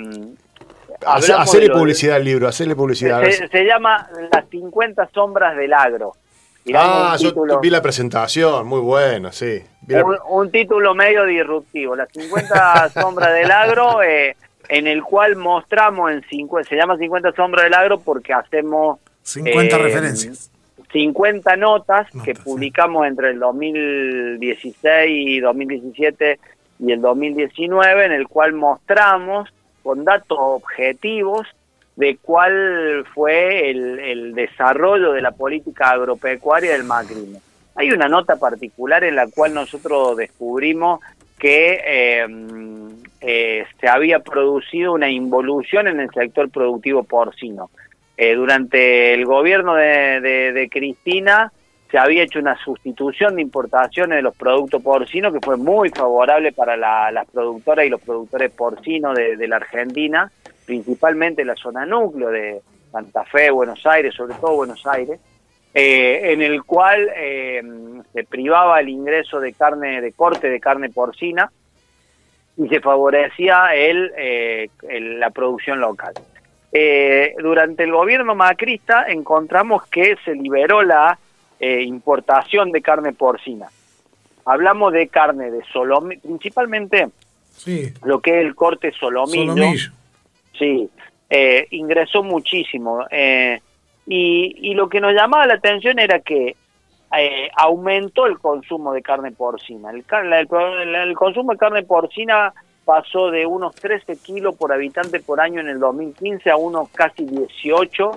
Hacerle 1.06 1.70
publicidad 1.70 2.16
al 2.16 2.24
libro, 2.24 2.48
hacerle 2.48 2.76
publicidad. 2.76 3.22
Se, 3.30 3.66
llama 3.66 4.10
Las 4.32 4.48
50 4.50 5.10
sombras 5.14 5.56
del 5.56 5.74
agro. 5.74 6.14
ah, 6.74 7.16
yo 7.20 7.60
vi 7.60 7.70
la 7.70 7.82
presentación, 7.82 8.66
muy 8.66 8.80
bueno, 8.80 9.32
sí. 9.32 9.62
Un, 10.30 10.50
título 10.50 10.96
medio 10.96 11.26
disruptivo, 11.26 11.96
Las 11.96 12.10
50 12.14 12.90
sombras 12.90 13.34
del 13.34 13.52
agro, 13.52 14.02
eh, 14.02 14.36
en 14.70 14.88
el 14.88 15.04
cual 15.04 15.36
mostramos 15.36 16.12
en 16.12 16.24
50, 16.24 16.70
se 16.70 16.76
llama 16.76 16.98
50 16.98 17.32
sombras 17.34 17.66
del 17.66 17.74
agro 17.74 18.00
porque 18.00 18.34
hacemos... 18.34 19.00
50 19.24 19.76
eh, 19.76 19.80
referencias. 19.80 20.52
50 20.92 21.56
notas, 21.58 22.08
que 22.24 22.34
publicamos 22.34 23.06
entre 23.08 23.32
el 23.32 23.40
2016 23.40 25.10
y 25.10 25.40
2017 25.40 26.40
y 26.80 26.92
el 26.92 27.02
2019, 27.02 28.06
en 28.06 28.12
el 28.14 28.28
cual 28.28 28.54
mostramos 28.54 29.50
con 29.84 30.06
datos 30.06 30.38
objetivos 30.40 31.48
de 31.96 32.18
cuál 32.22 33.06
fue 33.14 33.72
el, 33.72 34.34
desarrollo 34.36 35.14
de 35.14 35.22
la 35.22 35.32
política 35.32 35.90
agropecuaria 35.90 36.74
del 36.74 36.84
macrismo. 36.84 37.42
Hay 37.76 37.92
una 37.92 38.08
nota 38.08 38.38
particular 38.38 39.04
en 39.04 39.16
la 39.16 39.28
cual 39.28 39.54
nosotros 39.54 40.16
descubrimos 40.16 41.00
que 41.40 41.82
eh, 41.86 42.28
eh, 43.22 43.66
se 43.80 43.88
había 43.88 44.20
producido 44.20 44.94
una 44.94 45.10
involución 45.10 45.88
en 45.88 46.00
el 46.00 46.10
sector 46.12 46.50
productivo 46.50 47.04
porcino. 47.04 47.70
Eh, 48.16 48.36
durante 48.36 49.14
el 49.14 49.26
gobierno 49.26 49.76
de, 49.76 50.68
Cristina 50.72 51.52
se 51.90 51.98
había 51.98 52.24
hecho 52.24 52.40
una 52.40 52.58
sustitución 52.58 53.36
de 53.36 53.44
importaciones 53.44 54.18
de 54.18 54.22
los 54.22 54.36
productos 54.36 54.82
porcinos 54.82 55.34
que 55.34 55.40
fue 55.40 55.56
muy 55.56 55.90
favorable 55.90 56.52
para 56.52 56.76
las 56.76 57.28
productoras 57.28 57.86
y 57.86 57.90
los 57.90 58.02
productores 58.02 58.52
porcinos 58.52 59.16
de, 59.16 59.48
la 59.48 59.58
Argentina, 59.58 60.32
principalmente 60.66 61.42
en 61.42 61.48
la 61.48 61.56
zona 61.56 61.86
núcleo 61.86 62.30
de 62.30 62.62
Santa 62.92 63.24
Fe, 63.24 63.52
Buenos 63.52 63.86
Aires, 63.86 64.14
sobre 64.14 64.36
todo 64.36 64.56
Buenos 64.56 64.86
Aires, 64.86 65.20
eh, 65.74 66.34
en 66.34 66.42
el 66.42 66.64
cual 66.64 67.10
eh, 67.16 67.62
se 68.12 68.24
privaba 68.24 68.80
el 68.80 68.90
ingreso 68.90 69.40
de 69.40 69.54
carne, 69.54 70.02
de 70.02 70.12
corte 70.12 70.50
de 70.50 70.60
carne 70.60 70.90
porcina 70.90 71.52
y 72.58 72.68
se 72.68 72.80
favorecía 72.80 73.76
el, 73.76 74.70
la 75.20 75.30
producción 75.30 75.80
local. 75.80 76.14
Eh, 76.72 77.34
durante 77.40 77.84
el 77.84 77.92
gobierno 77.92 78.36
macrista 78.36 79.06
encontramos 79.08 79.86
que 79.88 80.18
se 80.26 80.34
liberó 80.36 80.84
la 80.84 81.18
eh, 81.60 81.82
importación 81.84 82.72
de 82.72 82.82
carne 82.82 83.14
porcina. 83.14 83.68
Hablamos 84.46 84.94
de 84.94 85.08
carne 85.08 85.50
de 85.50 85.64
solomillo, 85.72 86.22
principalmente 86.22 87.08
sí. 87.52 87.94
lo 88.04 88.20
que 88.20 88.40
es 88.40 88.46
el 88.46 88.56
corte 88.56 88.92
solomillo. 88.92 89.56
Sí, 90.58 90.90
eh, 91.30 91.68
ingresó 91.72 92.24
muchísimo. 92.24 93.06
Y, 94.10 94.74
lo 94.74 94.88
que 94.88 95.02
nos 95.02 95.14
llamaba 95.14 95.46
la 95.46 95.56
atención 95.56 96.00
era 96.00 96.20
que 96.20 96.56
aumentó 97.56 98.26
el 98.26 98.40
consumo 98.40 98.94
de 98.94 99.02
carne 99.02 99.32
porcina. 99.32 99.92
El, 99.92 100.06
el 100.96 101.16
consumo 101.16 101.54
de 101.54 101.58
carne 101.58 101.84
porcina 101.84 102.54
pasó 102.88 103.32
de 103.32 103.46
unos 103.46 103.76
13 103.76 104.18
kilos 104.18 104.56
por 104.56 104.72
habitante 104.72 105.20
por 105.20 105.42
año 105.42 105.60
en 105.60 105.68
el 105.68 105.80
2015 105.80 106.50
a 106.50 106.56
unos 106.56 106.90
casi 106.90 107.26
18 107.26 108.12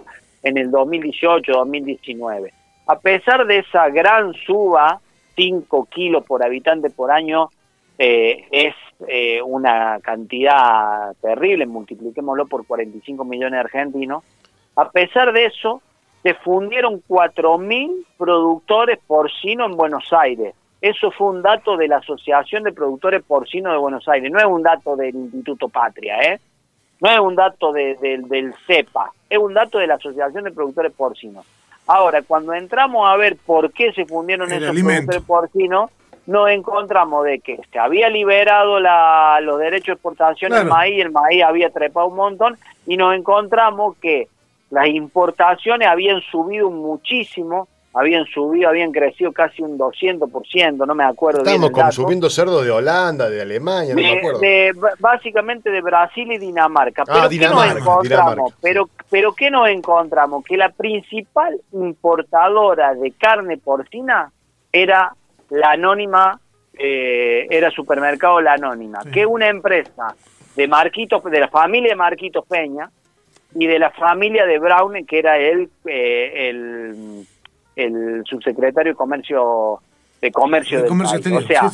en 0.44 0.58
el 0.58 0.70
2018-2019. 0.70 2.52
A 2.86 2.98
pesar 2.98 3.46
de 3.46 3.58
esa 3.58 3.88
gran 3.88 4.32
suba, 4.34 5.00
5 5.36 5.86
kilos 5.86 6.24
por 6.24 6.44
habitante 6.44 6.90
por 6.90 7.10
año 7.10 7.50
eh, 7.98 8.46
es 8.50 8.74
eh, 9.08 9.42
una 9.42 9.98
cantidad 10.02 11.14
terrible, 11.20 11.66
multipliquémoslo 11.66 12.46
por 12.46 12.66
45 12.66 13.24
millones 13.24 13.52
de 13.52 13.58
argentinos. 13.58 14.24
A 14.76 14.90
pesar 14.90 15.32
de 15.32 15.46
eso, 15.46 15.82
se 16.22 16.34
fundieron 16.34 17.02
4.000 17.08 18.04
productores 18.18 18.98
porcinos 19.06 19.70
en 19.70 19.76
Buenos 19.76 20.12
Aires, 20.12 20.54
eso 20.80 21.10
fue 21.10 21.28
un 21.28 21.42
dato 21.42 21.76
de 21.76 21.88
la 21.88 21.98
Asociación 21.98 22.62
de 22.62 22.72
Productores 22.72 23.22
Porcinos 23.22 23.72
de 23.72 23.78
Buenos 23.78 24.08
Aires, 24.08 24.30
no 24.32 24.38
es 24.38 24.46
un 24.46 24.62
dato 24.62 24.96
del 24.96 25.14
Instituto 25.14 25.68
Patria, 25.68 26.18
¿eh? 26.22 26.40
No 27.00 27.10
es 27.10 27.20
un 27.20 27.34
dato 27.34 27.72
del 27.72 28.54
CEPA, 28.66 29.12
es 29.28 29.38
un 29.38 29.54
dato 29.54 29.78
de 29.78 29.86
la 29.86 29.94
Asociación 29.94 30.44
de 30.44 30.50
Productores 30.50 30.92
Porcinos. 30.92 31.46
Ahora, 31.86 32.22
cuando 32.22 32.52
entramos 32.54 33.08
a 33.08 33.16
ver 33.16 33.36
por 33.44 33.72
qué 33.72 33.92
se 33.92 34.04
fundieron 34.04 34.52
esos 34.52 34.74
productores 34.74 35.22
porcinos, 35.22 35.90
nos 36.26 36.50
encontramos 36.50 37.24
de 37.24 37.40
que 37.40 37.58
se 37.72 37.78
había 37.78 38.08
liberado 38.08 38.78
los 38.78 39.58
derechos 39.58 39.86
de 39.86 39.92
exportación 39.94 40.52
del 40.52 40.66
maíz, 40.66 41.00
el 41.00 41.10
maíz 41.10 41.42
había 41.42 41.70
trepado 41.70 42.06
un 42.06 42.16
montón, 42.16 42.58
y 42.86 42.96
nos 42.96 43.14
encontramos 43.14 43.96
que 43.96 44.28
las 44.70 44.86
importaciones 44.88 45.88
habían 45.88 46.20
subido 46.22 46.70
muchísimo, 46.70 47.68
habían 47.92 48.24
subido, 48.26 48.68
habían 48.68 48.92
crecido 48.92 49.32
casi 49.32 49.62
un 49.62 49.76
200%, 49.76 50.86
no 50.86 50.94
me 50.94 51.02
acuerdo. 51.04 51.40
Estamos 51.40 51.70
consumiendo 51.70 52.30
cerdo 52.30 52.62
de 52.62 52.70
Holanda, 52.70 53.28
de 53.28 53.42
Alemania, 53.42 53.94
no 53.94 54.00
me 54.00 54.18
acuerdo. 54.18 54.40
básicamente 55.00 55.70
de 55.70 55.80
Brasil 55.80 56.30
y 56.30 56.38
Dinamarca. 56.38 57.02
Ah, 57.08 57.28
pero 57.28 57.28
¿qué 57.28 57.48
nos 57.48 57.76
encontramos? 57.76 58.54
Pero, 58.62 58.90
pero 59.10 59.32
¿qué 59.32 59.50
nos 59.50 59.68
encontramos? 59.68 60.44
Que 60.44 60.56
la 60.56 60.68
principal 60.68 61.60
importadora 61.72 62.94
de 62.94 63.10
carne 63.10 63.58
porcina 63.58 64.30
era 64.72 65.12
la 65.48 65.72
anónima, 65.72 66.38
eh, 66.78 67.48
era 67.50 67.72
Supermercado 67.72 68.40
La 68.40 68.52
Anónima, 68.52 69.00
que 69.12 69.22
es 69.22 69.26
una 69.26 69.48
empresa 69.48 70.14
de 70.54 70.68
Marquitos, 70.68 71.24
de 71.24 71.40
la 71.40 71.48
familia 71.48 71.90
de 71.90 71.96
Marquitos 71.96 72.46
Peña 72.46 72.88
y 73.54 73.66
de 73.66 73.78
la 73.78 73.90
familia 73.90 74.46
de 74.46 74.58
Brown, 74.58 75.04
que 75.06 75.18
era 75.18 75.36
el, 75.38 75.68
eh, 75.86 76.48
el 76.48 77.26
el 77.76 78.22
subsecretario 78.26 78.92
de 78.92 78.96
Comercio 78.96 79.80
de 80.20 80.30
Comercio, 80.32 80.84
O 80.84 81.40
sea, 81.42 81.70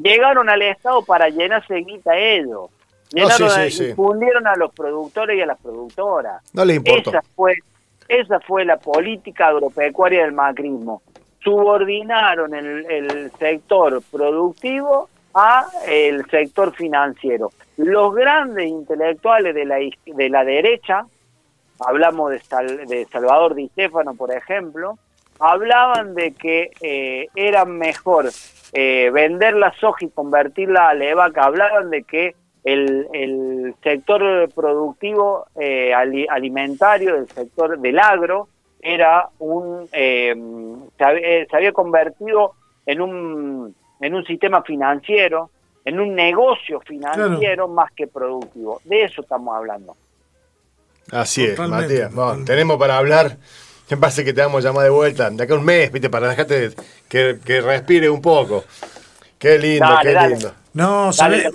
llegaron 0.00 0.48
al 0.48 0.62
Estado 0.62 1.04
para 1.04 1.28
llenarse 1.28 1.74
guita 1.76 2.16
ellos. 2.16 2.70
Llenaron 3.10 3.50
fundieron 3.94 4.46
a 4.46 4.56
los 4.56 4.72
productores 4.72 5.38
y 5.38 5.42
a 5.42 5.46
las 5.46 5.58
productoras. 5.60 6.42
No 6.52 6.64
les 6.64 6.76
importa. 6.76 7.10
Esa 7.10 7.22
fue, 7.34 7.54
esa 8.08 8.40
fue 8.40 8.64
la 8.64 8.76
política 8.76 9.48
agropecuaria 9.48 10.22
del 10.22 10.32
macrismo. 10.32 11.02
Subordinaron 11.42 12.54
el, 12.54 12.90
el 12.90 13.32
sector 13.38 14.02
productivo 14.10 15.08
a 15.34 15.66
el 15.86 16.24
sector 16.30 16.74
financiero. 16.74 17.50
Los 17.76 18.14
grandes 18.14 18.66
intelectuales 18.66 19.54
de 19.54 19.64
la, 19.64 19.76
de 19.76 20.28
la 20.28 20.44
derecha, 20.44 21.06
hablamos 21.80 22.30
de, 22.30 22.40
de 22.86 23.06
Salvador 23.06 23.54
Di 23.54 23.68
Stefano, 23.68 24.14
por 24.14 24.32
ejemplo, 24.32 24.98
hablaban 25.40 26.14
de 26.14 26.32
que 26.32 26.70
eh, 26.80 27.28
era 27.34 27.64
mejor 27.64 28.30
eh, 28.72 29.10
vender 29.12 29.54
la 29.54 29.72
soja 29.74 30.04
y 30.04 30.08
convertirla 30.08 30.88
a 30.88 30.94
levaca, 30.94 31.44
hablaban 31.44 31.90
de 31.90 32.02
que 32.04 32.34
el, 32.64 33.74
sector 33.82 34.48
productivo 34.54 35.46
eh, 35.60 35.92
alimentario, 35.92 37.16
el 37.16 37.28
sector 37.28 37.78
del 37.78 37.98
agro, 37.98 38.48
era 38.80 39.28
un 39.38 39.88
se 39.90 41.46
había, 41.50 41.72
convertido 41.72 42.52
en 42.86 43.00
un, 43.00 43.74
en 44.04 44.14
un 44.14 44.24
sistema 44.24 44.62
financiero, 44.62 45.50
en 45.84 46.00
un 46.00 46.14
negocio 46.14 46.80
financiero 46.80 47.68
más 47.68 47.90
que 47.92 48.06
productivo. 48.06 48.80
De 48.84 49.04
eso 49.04 49.22
estamos 49.22 49.56
hablando. 49.56 49.96
Así 51.10 51.44
es, 51.44 51.58
Matías. 51.58 52.10
tenemos 52.44 52.78
para 52.78 52.98
hablar 52.98 53.36
me 53.90 53.96
parece 53.98 54.24
que 54.24 54.32
te 54.32 54.40
vamos 54.40 54.64
a 54.64 54.68
llamar 54.68 54.84
de 54.84 54.90
vuelta, 54.90 55.30
de 55.30 55.42
acá 55.42 55.54
un 55.54 55.64
mes, 55.64 55.92
¿viste? 55.92 56.08
Para 56.08 56.28
dejarte 56.28 56.70
que, 57.08 57.38
que 57.44 57.60
respire 57.60 58.08
un 58.08 58.22
poco. 58.22 58.64
Qué 59.38 59.58
lindo, 59.58 59.86
qué 60.02 60.14
lindo. 60.28 60.52
No, 60.72 61.12
dale, 61.12 61.50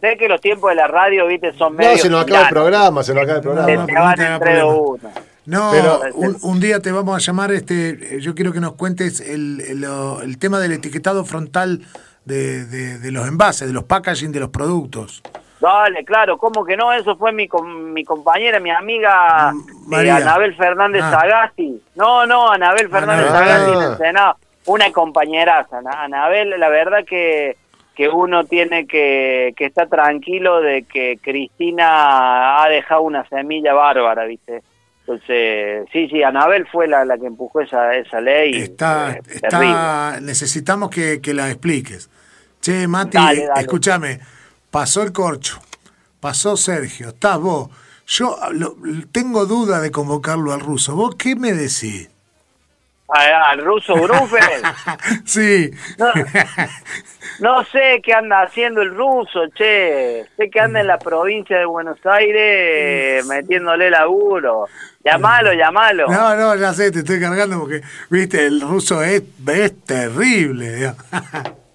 sé 0.00 0.16
que 0.16 0.28
los 0.28 0.40
tiempos 0.40 0.70
de 0.70 0.76
la 0.76 0.86
radio, 0.86 1.26
viste, 1.26 1.52
son 1.54 1.74
medio. 1.74 1.92
No, 1.92 1.98
se 1.98 2.10
nos 2.10 2.22
acaba 2.22 2.42
el 2.42 2.48
programa, 2.48 3.02
se 3.02 3.14
nos 3.14 3.24
acaba 3.24 3.38
el 3.38 3.42
programa. 3.42 5.12
No, 5.46 5.70
pero 5.70 6.00
un, 6.42 6.60
día 6.60 6.80
te 6.80 6.90
vamos 6.90 7.14
a 7.14 7.18
llamar, 7.18 7.52
este, 7.52 8.20
yo 8.20 8.34
quiero 8.34 8.52
que 8.52 8.60
nos 8.60 8.72
cuentes 8.72 9.20
el, 9.20 9.60
el, 9.60 10.38
tema 10.38 10.58
del 10.58 10.72
etiquetado 10.72 11.24
frontal 11.24 11.82
de, 12.24 12.64
de, 12.66 12.98
de, 12.98 13.12
los 13.12 13.28
envases, 13.28 13.68
de 13.68 13.72
los 13.72 13.84
packaging 13.84 14.32
de 14.32 14.40
los 14.40 14.50
productos. 14.50 15.22
Dale, 15.60 16.04
claro, 16.04 16.36
¿cómo 16.36 16.64
que 16.64 16.76
no? 16.76 16.92
Eso 16.92 17.16
fue 17.16 17.32
mi, 17.32 17.48
mi 17.92 18.04
compañera, 18.04 18.60
mi 18.60 18.70
amiga 18.70 19.52
eh, 19.92 20.10
Anabel 20.10 20.54
Fernández 20.54 21.02
ah. 21.02 21.20
Sagasti. 21.20 21.80
No, 21.94 22.26
no, 22.26 22.50
Anabel 22.50 22.90
Fernández 22.90 23.28
Sagasti 23.28 23.72
en 23.72 23.82
el 23.82 23.96
Senado. 23.96 24.36
Una 24.66 24.90
compañera, 24.90 25.66
Anabel, 25.70 26.58
la 26.58 26.68
verdad 26.68 27.04
que, 27.04 27.56
que 27.94 28.08
uno 28.08 28.44
tiene 28.44 28.86
que, 28.86 29.54
que 29.56 29.66
estar 29.66 29.88
tranquilo 29.88 30.60
de 30.60 30.82
que 30.82 31.18
Cristina 31.22 32.62
ha 32.62 32.68
dejado 32.68 33.02
una 33.02 33.26
semilla 33.28 33.74
bárbara, 33.74 34.24
¿viste? 34.24 34.62
Entonces, 35.08 35.86
sí, 35.92 36.08
sí, 36.08 36.22
Anabel 36.24 36.66
fue 36.66 36.88
la, 36.88 37.04
la 37.04 37.16
que 37.16 37.26
empujó 37.26 37.60
esa, 37.60 37.94
esa 37.94 38.20
ley. 38.20 38.54
Está, 38.56 39.12
eh, 39.12 39.22
está 39.28 40.18
necesitamos 40.20 40.90
que, 40.90 41.20
que 41.20 41.32
la 41.32 41.48
expliques. 41.48 42.10
Che, 42.60 42.88
Mati, 42.88 43.16
escúchame 43.60 44.18
pasó 44.70 45.02
el 45.02 45.12
corcho, 45.12 45.60
pasó 46.18 46.56
Sergio, 46.56 47.10
estás 47.10 47.38
vos. 47.38 47.70
Yo 48.08 48.36
lo- 48.52 48.76
tengo 49.12 49.46
duda 49.46 49.80
de 49.80 49.90
convocarlo 49.92 50.52
al 50.52 50.60
ruso. 50.60 50.96
¿Vos 50.96 51.14
qué 51.16 51.36
me 51.36 51.52
decís? 51.52 52.10
Al 53.08 53.64
ruso 53.64 53.94
Grufel. 53.94 54.62
sí. 55.24 55.70
No, 55.96 56.06
no 57.40 57.64
sé 57.64 58.00
qué 58.02 58.12
anda 58.12 58.42
haciendo 58.42 58.82
el 58.82 58.94
ruso, 58.94 59.46
che. 59.54 60.26
Sé 60.36 60.50
que 60.50 60.60
anda 60.60 60.80
en 60.80 60.88
la 60.88 60.98
provincia 60.98 61.58
de 61.58 61.66
Buenos 61.66 61.98
Aires 62.04 63.24
metiéndole 63.26 63.90
laburo. 63.90 64.66
Llamalo, 65.04 65.52
llamalo. 65.52 66.08
No, 66.08 66.34
no, 66.34 66.56
ya 66.56 66.72
sé, 66.72 66.90
te 66.90 67.00
estoy 67.00 67.20
cargando 67.20 67.60
porque, 67.60 67.82
viste, 68.10 68.44
el 68.46 68.60
ruso 68.60 69.02
es, 69.02 69.22
es 69.46 69.84
terrible. 69.84 70.92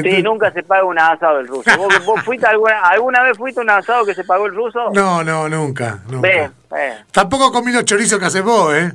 Sí, 0.00 0.22
nunca 0.22 0.50
se 0.52 0.62
paga 0.62 0.84
un 0.84 0.98
asado 0.98 1.40
el 1.40 1.48
ruso. 1.48 1.70
¿Vos, 1.76 2.06
vos 2.06 2.22
fuiste 2.22 2.46
alguna, 2.46 2.80
alguna 2.80 3.22
vez 3.22 3.36
fuiste 3.36 3.60
un 3.60 3.68
asado 3.68 4.06
que 4.06 4.14
se 4.14 4.24
pagó 4.24 4.46
el 4.46 4.54
ruso? 4.54 4.90
No, 4.94 5.22
no, 5.22 5.50
nunca. 5.50 5.98
nunca. 6.08 6.50
Tampoco 7.10 7.52
comí 7.52 7.72
los 7.72 7.84
chorizos 7.84 8.18
que 8.18 8.24
haces 8.24 8.42
vos, 8.42 8.74
¿eh? 8.74 8.90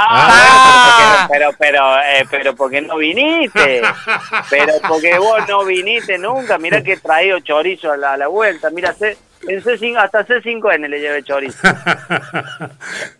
Ah, 0.00 1.26
pero, 1.30 1.50
pero, 1.56 1.56
pero, 1.58 1.98
eh, 2.00 2.24
pero 2.30 2.54
porque 2.54 2.80
no 2.80 2.96
viniste. 2.98 3.82
Pero 4.50 4.74
porque 4.86 5.18
vos 5.18 5.40
no 5.48 5.64
viniste 5.64 6.18
nunca. 6.18 6.56
Mirá 6.58 6.82
que 6.82 6.92
he 6.92 6.96
traído 6.98 7.40
chorizo 7.40 7.90
a 7.92 7.96
la, 7.96 8.12
a 8.12 8.16
la 8.16 8.28
vuelta. 8.28 8.70
Mira, 8.70 8.92
C- 8.92 9.16
en 9.48 9.62
C5, 9.62 9.96
hasta 9.98 10.24
C5N 10.26 10.88
le 10.88 11.00
llevé 11.00 11.22
chorizo. 11.22 11.58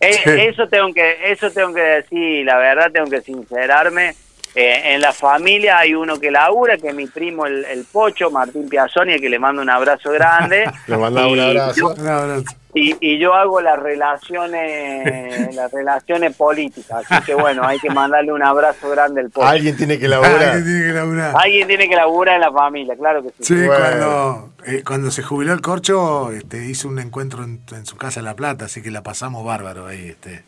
Eh, 0.00 0.12
Sí. 0.24 0.30
Eso 0.40 0.68
tengo 0.68 0.92
que 0.94 1.30
eso 1.32 1.50
tengo 1.50 1.74
que 1.74 1.80
decir, 1.80 2.44
la 2.46 2.56
verdad 2.58 2.90
tengo 2.92 3.10
que 3.10 3.20
sincerarme. 3.20 4.14
Eh, 4.54 4.94
en 4.94 5.00
la 5.00 5.12
familia 5.12 5.78
hay 5.78 5.94
uno 5.94 6.18
que 6.18 6.30
labura, 6.30 6.76
que 6.78 6.88
es 6.88 6.94
mi 6.94 7.06
primo 7.06 7.46
el, 7.46 7.64
el 7.66 7.84
Pocho, 7.84 8.30
Martín 8.30 8.68
Piazzoni, 8.68 9.20
que 9.20 9.28
le 9.28 9.38
mando 9.38 9.62
un 9.62 9.70
abrazo 9.70 10.10
grande. 10.10 10.64
Le 10.86 10.96
mandaba 10.96 11.28
un 11.28 11.36
Y 11.36 11.40
abrazo. 11.40 11.74
yo- 11.94 12.02
Un 12.02 12.08
abrazo. 12.08 12.44
y, 12.74 12.96
y 13.00 13.18
yo 13.18 13.34
hago 13.34 13.60
las 13.60 13.78
relaciones 13.78 15.54
las 15.54 15.70
relaciones 15.72 16.34
políticas, 16.36 17.04
así 17.10 17.24
que 17.24 17.34
bueno, 17.34 17.62
hay 17.66 17.78
que 17.78 17.90
mandarle 17.90 18.32
un 18.32 18.42
abrazo 18.42 18.88
grande 18.90 19.20
al 19.20 19.30
Pocho. 19.30 19.46
Alguien 19.46 19.76
tiene 19.76 19.98
que 19.98 20.08
laburar. 20.08 20.56
que 20.56 20.62
tiene 20.62 20.86
que 20.86 20.92
laburar. 20.92 21.34
Alguien 21.36 21.68
tiene 21.68 21.88
que 21.88 21.96
laburar 21.96 22.34
en 22.36 22.40
la 22.40 22.52
familia, 22.52 22.96
claro 22.96 23.22
que 23.22 23.28
sí. 23.30 23.34
Sí, 23.44 23.54
Bueno. 23.66 23.74
cuando, 23.78 24.50
eh, 24.66 24.82
cuando 24.84 25.10
se 25.10 25.22
jubiló 25.22 25.52
el 25.52 25.60
corcho, 25.60 26.32
este, 26.32 26.64
hizo 26.66 26.88
un 26.88 26.98
encuentro 26.98 27.44
en, 27.44 27.60
en 27.72 27.86
su 27.86 27.96
casa 27.96 28.20
en 28.20 28.24
La 28.26 28.34
Plata, 28.34 28.64
así 28.66 28.82
que 28.82 28.90
la 28.90 29.02
pasamos 29.02 29.44
bárbaro 29.44 29.86
ahí. 29.86 30.08
Este. 30.08 30.42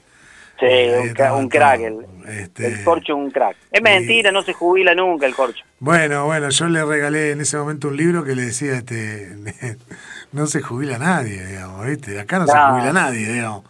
Sí, 0.61 0.67
un, 0.67 0.71
cra- 0.71 1.07
estaba 1.07 1.37
un 1.39 1.49
crack, 1.49 1.81
el, 1.81 2.07
este, 2.29 2.67
el 2.67 2.85
corcho 2.85 3.13
es 3.15 3.19
un 3.19 3.31
crack. 3.31 3.57
Es 3.73 3.83
mentira, 3.83 4.31
no 4.31 4.43
se 4.43 4.53
jubila 4.53 4.95
nunca 4.95 5.27
el 5.27 5.35
corcho. 5.35 5.65
Bueno, 5.79 6.27
bueno, 6.27 6.51
yo 6.51 6.69
le 6.69 6.85
regalé 6.85 7.33
en 7.33 7.41
ese 7.41 7.57
momento 7.57 7.89
un 7.89 7.97
libro 7.97 8.23
que 8.25 8.35
le 8.37 8.43
decía, 8.43 8.75
este, 8.75 9.35
no 10.33 10.47
se 10.47 10.61
jubila 10.61 10.99
nadie, 10.99 11.45
digamos, 11.47 11.87
¿viste? 11.87 12.21
Acá 12.21 12.39
no, 12.39 12.47
se 12.47 12.53
jubila 12.53 12.93
nadie, 12.93 13.27
digamos. 13.33 13.65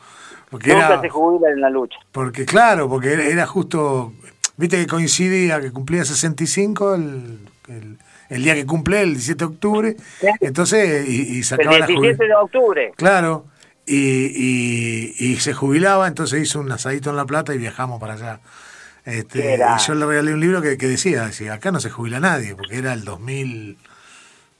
Porque 0.50 0.72
Nunca 0.74 0.86
era, 0.88 1.00
se 1.00 1.08
jubila 1.08 1.48
en 1.50 1.60
la 1.60 1.70
lucha. 1.70 1.96
porque 2.10 2.44
claro, 2.44 2.88
porque 2.88 3.12
era, 3.30 3.46
justo, 3.46 4.12
viste 4.56 4.78
que 4.78 4.86
coincidía 4.88 5.60
que 5.60 5.70
cumplía 5.70 6.04
65 6.04 6.94
el, 6.96 7.38
el, 7.68 7.98
el 8.30 8.42
día 8.42 8.54
que 8.56 8.66
cumple, 8.66 9.02
el 9.02 9.10
17 9.14 9.38
de 9.38 9.44
octubre, 9.44 9.96
Sí. 10.20 10.26
entonces, 10.40 11.08
y, 11.08 11.34
y 11.34 11.38
El 11.38 11.44
sacaba 11.44 11.78
la 11.78 11.86
17 11.86 11.96
jubilación. 11.96 12.28
de 12.28 12.34
octubre. 12.34 12.92
Claro, 12.96 13.44
y, 13.86 13.96
y, 13.98 15.14
y 15.18 15.36
se 15.40 15.52
jubilaba, 15.52 16.06
entonces 16.08 16.42
hizo 16.42 16.60
un 16.60 16.70
asadito 16.72 17.10
en 17.10 17.16
La 17.16 17.24
Plata 17.26 17.54
y 17.54 17.58
viajamos 17.58 18.00
para 18.00 18.14
allá. 18.14 18.40
Este, 19.04 19.56
y 19.56 19.86
yo 19.86 19.94
le 19.94 20.06
regalé 20.06 20.34
un 20.34 20.40
libro 20.40 20.60
que, 20.62 20.76
que 20.76 20.86
decía, 20.86 21.26
decía, 21.26 21.54
acá 21.54 21.72
no 21.72 21.80
se 21.80 21.90
jubila 21.90 22.20
nadie, 22.20 22.54
porque 22.54 22.76
era 22.78 22.92
el 22.92 23.02
2000, 23.04 23.78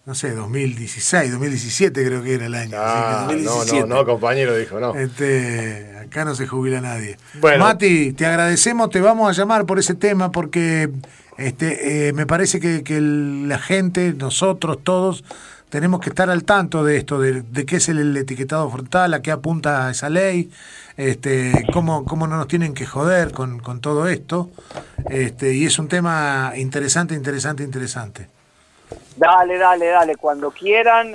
no 0.07 0.15
sé, 0.15 0.33
2016, 0.33 1.31
2017 1.33 2.05
creo 2.07 2.23
que 2.23 2.35
era 2.35 2.47
el 2.47 2.55
año. 2.55 2.77
Ah, 2.79 3.27
así 3.27 3.37
que 3.37 3.43
no, 3.43 3.51
2017. 3.51 3.89
no, 3.89 3.95
no, 3.97 4.05
compañero, 4.07 4.57
dijo, 4.57 4.81
no. 4.81 4.95
Este, 4.95 5.95
acá 6.01 6.25
no 6.25 6.35
se 6.35 6.47
jubila 6.47 6.81
nadie. 6.81 7.19
Bueno. 7.41 7.65
Mati, 7.65 8.13
te 8.15 8.27
agradecemos, 8.27 8.91
te 8.91 9.01
vamos 9.01 9.29
a 9.29 9.39
llamar 9.39 9.67
por 9.67 9.79
ese 9.79 9.95
tema 9.95 10.33
porque 10.33 10.91
este, 11.37 12.09
eh, 12.09 12.13
me 12.15 12.27
parece 12.27 12.59
que, 12.61 12.83
que 12.83 12.97
el- 12.97 13.47
la 13.49 13.59
gente, 13.59 14.15
nosotros 14.15 14.79
todos, 14.83 15.23
tenemos 15.71 16.01
que 16.01 16.11
estar 16.11 16.29
al 16.29 16.45
tanto 16.45 16.85
de 16.85 16.97
esto, 16.97 17.21
de, 17.21 17.65
qué 17.65 17.77
es 17.77 17.89
el, 17.89 17.99
el 17.99 18.17
etiquetado 18.17 18.69
frontal, 18.69 19.15
a 19.15 19.23
qué 19.23 19.31
apunta 19.31 19.91
esa 19.91 20.11
ley, 20.11 20.51
este, 20.97 21.67
cómo, 21.73 22.05
cómo 22.05 22.27
no 22.27 22.37
nos 22.37 22.49
tienen 22.49 22.75
que 22.75 22.85
joder 22.85 23.33
con, 23.33 23.61
con 23.61 23.81
todo 23.81 24.09
esto. 24.09 24.51
Este, 25.09 25.55
y 25.55 25.65
es 25.65 25.79
un 25.79 25.89
tema 25.89 26.53
interesante, 26.57 27.15
interesante, 27.15 27.63
interesante. 27.63 28.29
Dale, 29.17 29.59
dale, 29.59 29.87
dale, 29.87 30.17
cuando 30.17 30.51
quieran. 30.51 31.15